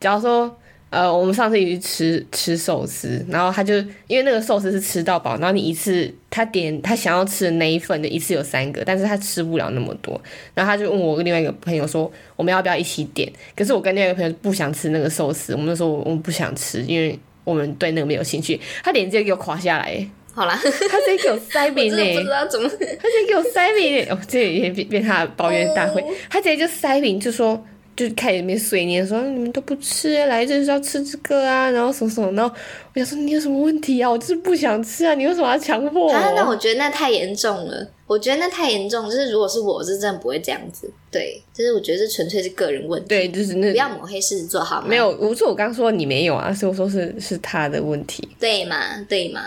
[0.00, 0.58] 假如说，
[0.88, 3.74] 呃，我们上次一起去吃吃寿司，然后他就
[4.06, 10.18] 因为那个寿司是吃到饱，然后你一次他点他想要吃的那一份就一次有三个，但是他吃不了那么多，
[10.54, 13.30] 然后他就问我跟另外一个朋友说，我们要不要一起点？
[13.56, 18.58] 可是我跟另外一个朋友不想吃那个寿司，我们就说我们不想吃，因为我们对那个没有兴趣。
[18.84, 22.30] 他脸直接给我垮下来，好啦，他直接给我塞我饼真的不知。
[22.30, 26.06] 道怎么，他直接给我塞饼，哦，这也变变他的抱怨大会 哦。
[26.30, 27.62] 他直接就塞饼，就说
[27.96, 32.54] 就开始那边碎念说你们都不吃，来这就是要吃这个啊，然后什么什么，然后
[32.94, 34.10] 我想说你有什么问题啊？
[34.10, 36.12] 我就是不想吃啊，你为什么要强迫我？
[36.12, 37.88] 啊，那我觉得那太严重了。
[38.06, 40.88] 我觉得那太严重，就是如果是我，是真的不会这样子。
[41.10, 44.86] 对，就是我觉得这纯粹是个人问题，对，就是那不要抹黑狮子座好吗？
[44.86, 48.28] 没有，我说我刚说你没有啊，所以我说是是他的问题。
[48.38, 48.76] 对嘛，
[49.08, 49.40] 对嘛，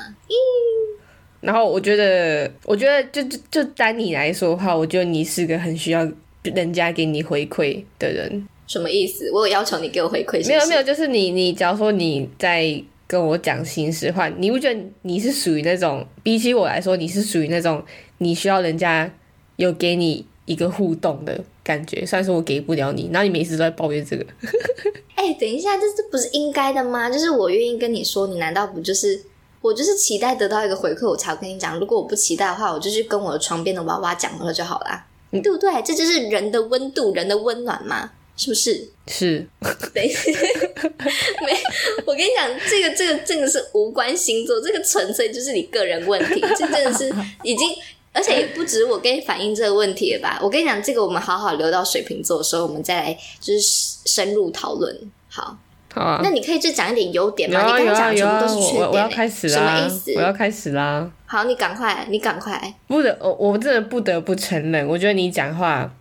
[1.40, 6.06] 然后我觉得，我觉得就就就单你来说的话，我觉得你是个很需要
[6.44, 8.48] 人家给你回馈的人。
[8.68, 9.32] 什么意思？
[9.32, 17.84] 我有要求你给我回馈，没有没有，就是你你假如说你在跟我讲心事话，你不觉得你是属于那种，比起我来说，你是属于那种
[18.20, 19.12] 你需要人家
[19.56, 22.06] 有给你一个互动的感觉。
[22.06, 24.24] 虽然说我给不了你，然后你每次都在抱怨这个，
[25.16, 27.10] 哎、等一下，这这不是应该的吗？
[27.10, 29.20] 就是我愿意跟你说，你难道不就是
[29.62, 31.80] 我就是期待得到一个回馈，我才跟你讲。
[31.80, 35.72] 如果我不期待的话，我就去跟我的床边的娃娃讲了就好啦，嗯对不对？
[35.84, 38.90] 这就是人的温度，人的温暖嘛，是不是？
[39.08, 39.48] 是
[39.94, 41.58] 对，没，
[42.06, 47.14] 我跟你讲，这个这个这个是无关星座，这个纯粹就是你个人问题，这真的是
[47.44, 47.70] 已经。
[48.12, 50.40] 而且也不止我跟你反映这个问题了吧？
[50.42, 53.62] 我跟你讲，这个我们好好留到水瓶座的时候，我们再来就是
[54.06, 55.12] 深入讨论。
[55.30, 55.56] 好，
[56.00, 56.30] 好啊那。
[56.30, 57.60] 你可以就讲一点优点嘛？
[57.60, 58.16] 有啊你刚刚讲！
[58.16, 60.14] 全部都是缺我我我要点欸、开始什么啦意思？
[60.16, 61.12] 我要开始啦！
[61.26, 62.74] 好，你赶快，你赶快。
[62.88, 65.94] 不得，我我真的不得不承认，我觉得你讲话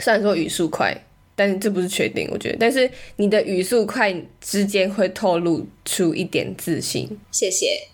[0.00, 0.92] 虽然说语速快，
[1.36, 7.86] 但是这不是缺点，我觉得，但是你的语速快之间会透露出一点自信，谢谢，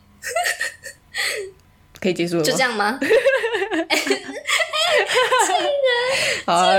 [2.01, 2.47] 可以结束了吗？
[2.47, 2.99] 就这样吗？
[6.47, 6.73] 好啊，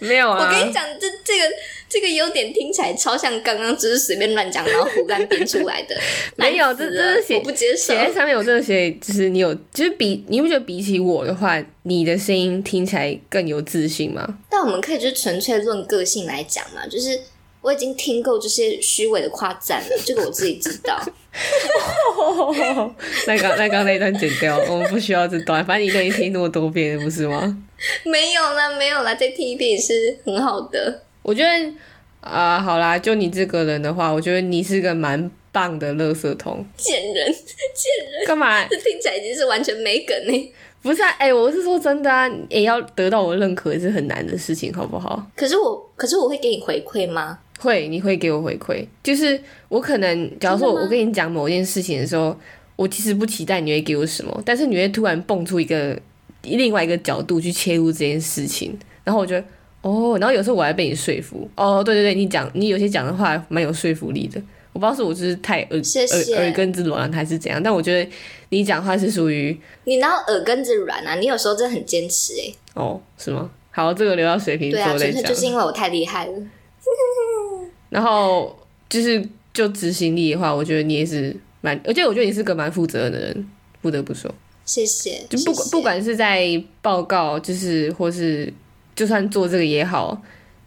[0.00, 1.44] 没有啊，我跟你讲，这这个
[1.88, 5.96] 这个优点听起来超像刚刚只是随便乱讲，然后胡乱编出来的。
[6.36, 7.94] 没有这这是写我不接受写。
[7.94, 14.38] 在上面，我真的写，就是你有，就是比你不觉得比起我的话，你的声音听起来更有自信吗？
[14.50, 17.18] 但我们可以就纯粹论个性来讲嘛，就是
[17.62, 21.00] 我已经听够这些虚伪的夸赞了，这个我自己知道。
[23.26, 27.62] 那刚那刚那一段剪掉，我们不需要这段，反正你都已经听那么多遍了，不是吗？
[28.04, 31.02] 没有啦，没有啦，再听一遍也是很好的。
[31.26, 31.72] 我觉得
[32.20, 36.64] 啊、好啦，就你这个人的话，我觉得你是个蛮棒的垃圾桶。
[36.76, 37.26] 贱人，
[37.74, 38.64] 贱人，干嘛？
[38.66, 40.52] 这听起来已经是完全没梗呢。
[40.82, 45.24] 不是啊，哎、我是说真的啊，也要得到我的认可也是很难的事情，好不好？
[45.34, 47.40] 可是我，可是我会给你回馈吗？
[47.58, 52.36] 会，你会给我回馈，就是我可能，假如说我跟你讲某件事情的时候，
[52.76, 55.98] 我其实不期待你会给我什么，但是你会突然蹦出一个
[56.42, 59.44] 另外一个角度去切入这件事情，然后我觉得
[59.86, 68.10] 哦，然后有时候我还被你说服，哦，对对对，你讲你有些讲的话蛮有说服力的，我不知道是我就是太耳耳耳根子软还是怎样，但我觉得
[68.48, 71.14] 你讲话是属于你哪有耳根子软啊？
[71.14, 73.48] 你有时候真的很坚持哎、哦，是吗？
[73.70, 75.12] 好，这个留到水瓶对啊，座再讲。
[75.12, 76.32] 纯粹就是因为我太厉害了。
[77.90, 78.58] 然后
[78.88, 84.34] 就是就执行力的话，我觉得你也是蛮，而且我觉得你是个蛮负责任的人，不得不说。
[84.64, 85.22] 谢谢。
[85.28, 88.52] 就不管不管是在报告，就是或是
[88.96, 90.20] 就算做这个也好，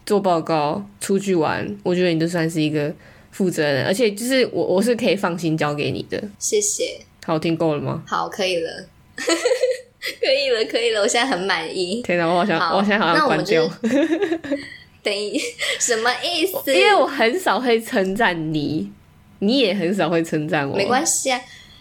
[0.06, 2.90] 做报告出去玩，我觉得你都算是一个
[3.30, 6.22] 负责人，而且就是我我是可以放心交给你的。
[6.38, 7.00] 谢谢。
[7.26, 8.02] 好听够了吗？
[8.06, 8.86] 好，可以了。
[9.20, 12.00] 可以了，可以了，我现在很满意。
[12.02, 13.68] 天哪，我好像我现在好像关掉。
[15.02, 15.38] 等一，
[15.78, 16.58] 什么意思？
[16.72, 18.90] 因为我很少会称赞你，
[19.40, 20.76] 你也很少会称赞我。
[20.76, 21.40] 没关系啊。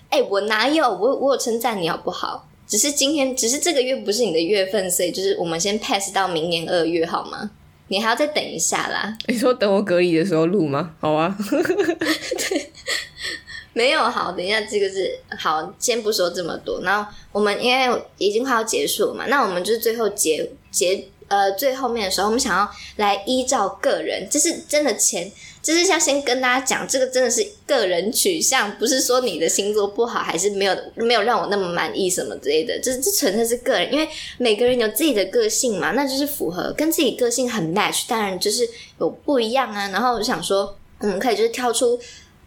[0.10, 2.49] 哎，我哪有我我有称赞你好不好？
[2.70, 7.50] 只是今天，只是这个月不是你的月份，所以就是我们先 pass 到明年二月好吗？
[7.88, 9.18] 你还要再等一下啦。
[9.28, 10.94] 你说等我隔离的时候录吗？
[11.00, 11.36] 好啊。
[11.50, 12.72] 对，
[13.74, 16.82] 没有好，等一下这个是好，先不说这么多。
[16.84, 25.32] 然后我们因为已经快要结束了嘛，那我们就是最后结结呃最后面的时候，我们想要来依照个人，这是真的钱。
[25.62, 32.80] 就是要先跟大家讲，这个真的是个人取向，不是说你的星座不好，还是没有没有让我那么满意什么之类的。
[32.80, 34.08] 这这纯粹是个人，因为
[34.38, 38.68] 每个人有自己的个性嘛，那就是符合跟自己个性很 match，当然就是
[39.00, 39.90] 有不一样啊。
[39.90, 42.00] 然后我就想说，我们可以就是挑出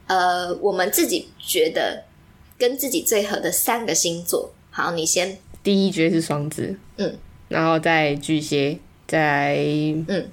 [0.06, 2.04] 呃我们自己觉得
[2.58, 4.52] 跟自己最合的三个星座。
[4.70, 5.38] 好，你先。
[5.62, 7.16] 第一绝是双子，嗯，
[7.48, 9.54] 然后再巨蟹，再
[10.08, 10.26] 嗯，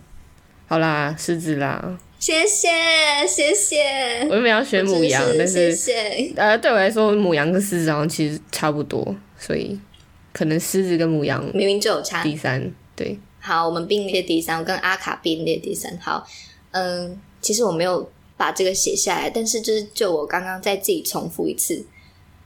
[0.65, 1.99] 好啦，狮子啦。
[2.19, 2.67] 谢谢
[3.25, 5.73] 谢谢，我原本要选母羊，但是
[6.35, 9.79] 呃，对我来说，母羊跟狮子好像其实差不多，所以
[10.33, 12.21] 可能狮子跟母羊明明就有差。
[12.21, 15.97] 第三，对，好，我们并列第三，我跟阿卡并列第三。
[15.99, 16.27] 好，
[16.71, 21.85] 嗯，其实我没有把这个写下来，但是就是就我刚刚再自己重复一次，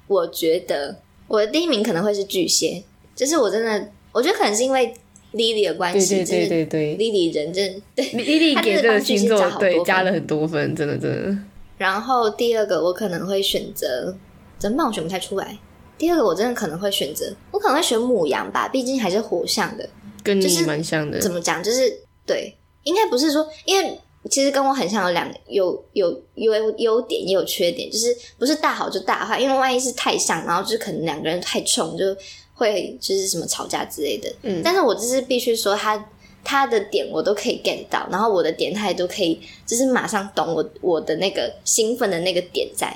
[0.05, 2.84] 我觉得我的第一名可能会是巨蟹，
[3.15, 4.93] 就是我真的，我觉得可能是因为。
[5.34, 11.38] Lily 的关系，对对对对，Lily 人 真对，Lily 给这个星座对加了很多分，真的真的。
[11.77, 14.15] 然后第二个我可能会选择，
[14.59, 14.86] 怎么办？
[14.88, 15.57] 我选不太出来。
[15.97, 19.89] 第二个我真的可能会选择，我可能会选母羊吧，毕竟还是火象的，
[20.23, 21.19] 跟你蛮像的。
[21.19, 21.63] 怎么讲？
[21.63, 21.91] 就是
[22.25, 32.05] 对，应该不是说，因为其实跟我很像，有两有有有优点也有缺点，就是不是大好就大坏，因为万一是太像，然后就是可能两个人太冲就。
[32.54, 36.10] 会就是什么吵架之类的，嗯，但是我就是必须说他
[36.43, 42.95] 他的点我都可以 get 到，然后我的点他也都可以，就是马上懂我我的那个兴奋的那个点在，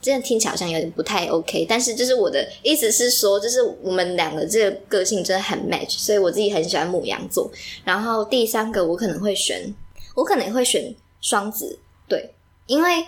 [0.00, 7.50] 真的听起来好像有点不太 OK，但是就是我的意思是说，就是我们两个这个个性真的很 match，所以我自己很喜欢母羊座。
[7.84, 9.74] 然后第三个我可能会选，
[10.14, 11.78] 我可能会选双子，
[12.08, 12.32] 对，
[12.66, 13.04] 因为。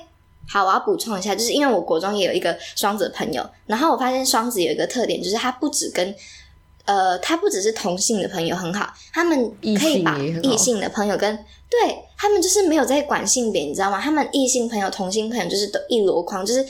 [0.50, 6.14] 好，我要补充一下，就是因为我国中也有一个双子的朋友，然后我发现双子有一个特点，就是他不止跟
[6.86, 11.36] 呃，他不只是同性的朋友很好，他们可以把异性的朋友跟
[11.68, 14.00] 对他们就是没有在管性别，你知道吗？
[14.00, 16.64] 他们异性朋友、同性朋友就是都一箩筐，就是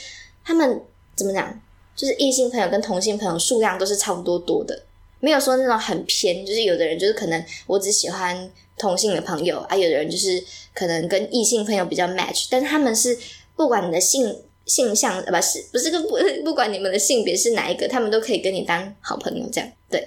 [0.44, 0.82] 他们
[1.14, 1.60] 怎么讲，
[1.94, 4.82] 就是异性朋友跟同性朋友数量都是差不多多的，
[5.20, 10.42] 没有说那种很偏，就是有的人就是可能我只喜欢同性的朋友啊，有的人就是
[10.74, 13.16] 可能跟异性朋友比较 match，但他们是。
[13.58, 14.34] 不管你的性
[14.66, 20.06] 性向，不是不是个不 不管你们的性别是哪一个，他们都可以跟你当好朋友，这样对。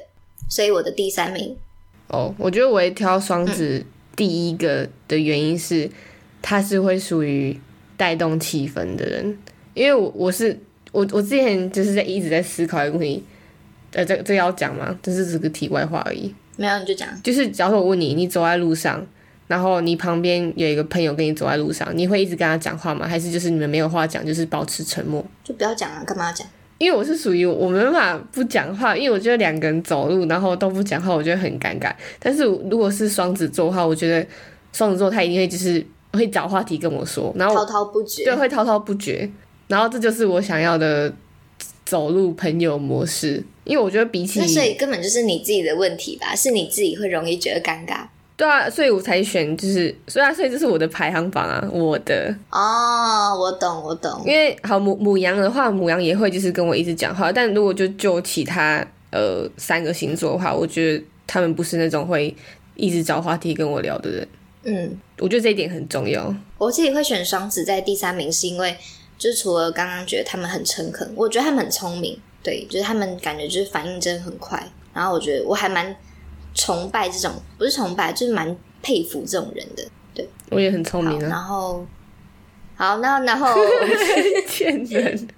[0.49, 1.56] 所以我的第三名
[2.08, 3.86] 哦，我觉得我会挑双子
[4.16, 5.89] 第一个的原因是，
[6.41, 7.60] 他是会属于
[7.97, 9.38] 带动气氛的人，
[9.74, 10.58] 因为我我是
[10.93, 13.22] 我我之前就是在一直在思考一个问题，
[13.91, 14.97] 呃，这这要讲吗？
[15.04, 16.34] 这是只个题外话而已。
[16.56, 19.06] 没有你就讲，就是假如我问你，你走在路上。
[19.52, 23.06] 然后你旁边有一个朋友跟你走在路上，你会一直跟他讲话吗？
[23.06, 25.22] 还是就是你们没有话讲，就是保持沉默？
[25.43, 26.47] 就不要讲啊，干嘛要讲？
[26.78, 31.93] 因为我是属于我没办法不讲话，因为我觉得两个人走路然后都不讲话，我觉得很尴尬。
[32.18, 34.26] 但是如果是双子座的话，我觉得
[34.72, 39.30] 双子座他一定会就是会找话题跟我说，然后滔滔不绝，对，会滔滔不绝。
[39.68, 41.14] 然后这就是我想要的
[41.86, 48.06] 走路朋友模式，因为我觉得比起那所以根本就是你自己的问题吧，是你自己会容易觉得尴尬。
[48.41, 54.23] 对啊，所以我才选，就是所以啊，所以这是我的排行榜啊，我的哦，我懂，我懂。
[54.25, 62.35] 因为好母母羊的话，母羊也会就是跟我一直讲话，但如果就就其他呃三个星座的话，我觉得他们不是那种会
[62.73, 64.27] 一直找话题跟我聊的人。
[64.63, 66.33] 嗯，我觉得这一点很重要。
[66.57, 68.75] 我自己会选双子在第三名，是因为
[69.19, 75.95] 就是除了刚刚觉得他们很诚恳，我觉得他们很聪明，对，就是他们感觉就是反应真的很快，然后我觉得我还蛮。
[76.54, 79.84] 崇拜这种不是崇拜，就是蛮佩服这种人的。
[80.14, 81.30] 对，我也很聪明啊。
[81.30, 81.86] 然后，
[82.82, 83.47] 好，那然后
[84.49, 85.27] 骗人，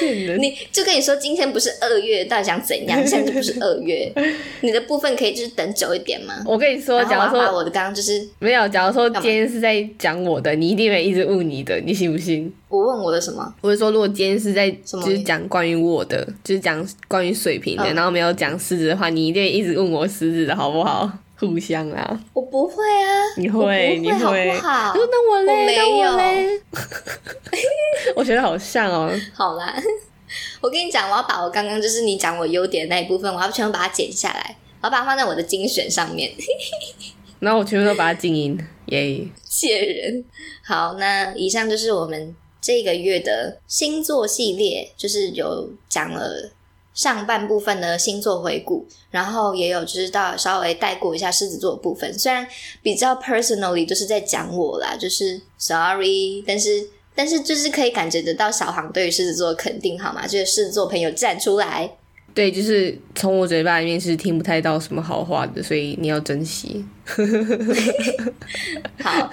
[0.00, 0.40] 骗人。
[0.42, 2.98] 你就跟你说，今天不是二月，到底想怎样？
[3.06, 4.12] 现在就不是二月，
[4.62, 6.42] 你的部分可以就是等久一点吗？
[6.44, 12.52] 我跟你说，假如说我的刚刚就是没有，假如说今天是在讲我的，你一定会一直问你的，你信不信？
[12.68, 13.54] 我问我的什么？
[13.60, 21.08] 我是说，如果今天是在就是讲关于我的，就是讲关于水瓶的，嗯然后没有讲狮子的话，你一定会一直问我狮子的好不好？
[21.48, 24.92] 互相啊，我不会啊，你我会，你不会好。
[24.92, 26.60] 不好那我嘞，我没那我有嘞，
[28.14, 29.10] 我觉得好像哦。
[29.34, 29.74] 好啦，
[30.62, 36.32] 我跟你讲，我要把我刚刚就是你讲我优点的那一部分，我要全部把它剪下来，我要把它放在我的精选上面。
[37.40, 40.24] 然后我全部都把它静音，耶、谢人。
[40.64, 46.52] 好，那以上就是我们这个月的星座系列，就是有讲了
[46.94, 52.12] 上半部分的星座回顾，然后也有知道稍微带过一下狮子座的部分。
[52.18, 52.46] 虽然
[52.82, 56.88] 比较 personally 就是在讲我啦，就是 sorry，但是。
[57.14, 60.26] 但是就是可以感觉得到小航对于狮子座的肯定，好吗？
[60.26, 61.86] 就是狮子座朋友站出来，
[62.32, 66.82] 对，就是从我嘴巴里面是听不太到什么好话的，所以你要珍惜。
[69.04, 69.30] 好，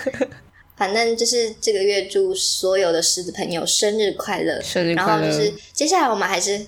[0.75, 5.25] 反正就是这个月祝所有的狮子朋友生日快乐，生日然快乐！
[5.25, 6.59] 后就是接下来我们还是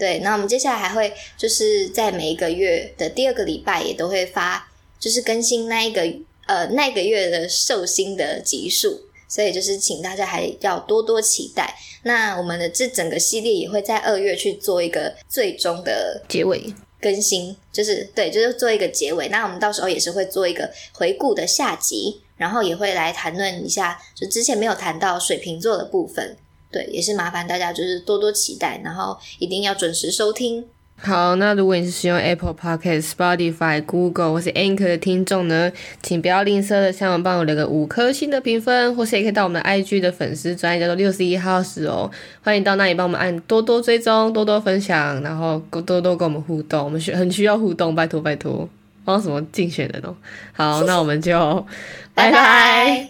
[0.00, 4.66] 对，那我们接下来还会就是在每一个月的第二个礼拜也都会发，
[4.98, 6.00] 就是更新那一个
[6.46, 11.76] 呃那个月的寿星的集数，所以就是请大家还要多多期待。
[12.04, 19.28] 那我们的这整个系列也会在二月去做一个最终的结尾，更新，就是对，就是做一个结尾。
[19.28, 26.38] 那我们到时候也是会做一个回顾的下集，然后也会来谈论一下，就之前没有谈到水瓶座的部分。
[26.70, 30.64] 对，也是麻烦大家就是多多期待，然后一定要准时收听。
[31.02, 42.10] 好，那如果你是使用 Apple Podcast、Spotify、Google 或是 Anchor 的听众呢，请不要吝啬的向我们帮我留个五颗星的评分，或是也可以到我们的 IG 的粉丝专业叫做六十一号室哦，
[42.42, 48.68] 欢迎到那里帮我们按多多追踪、多多分享，然后多多跟我们互动，我们需很需要互动，拜托拜托，
[49.02, 50.14] 帮什么竞选的哦。
[50.52, 51.66] 好，那我们就
[52.14, 53.08] 拜拜拜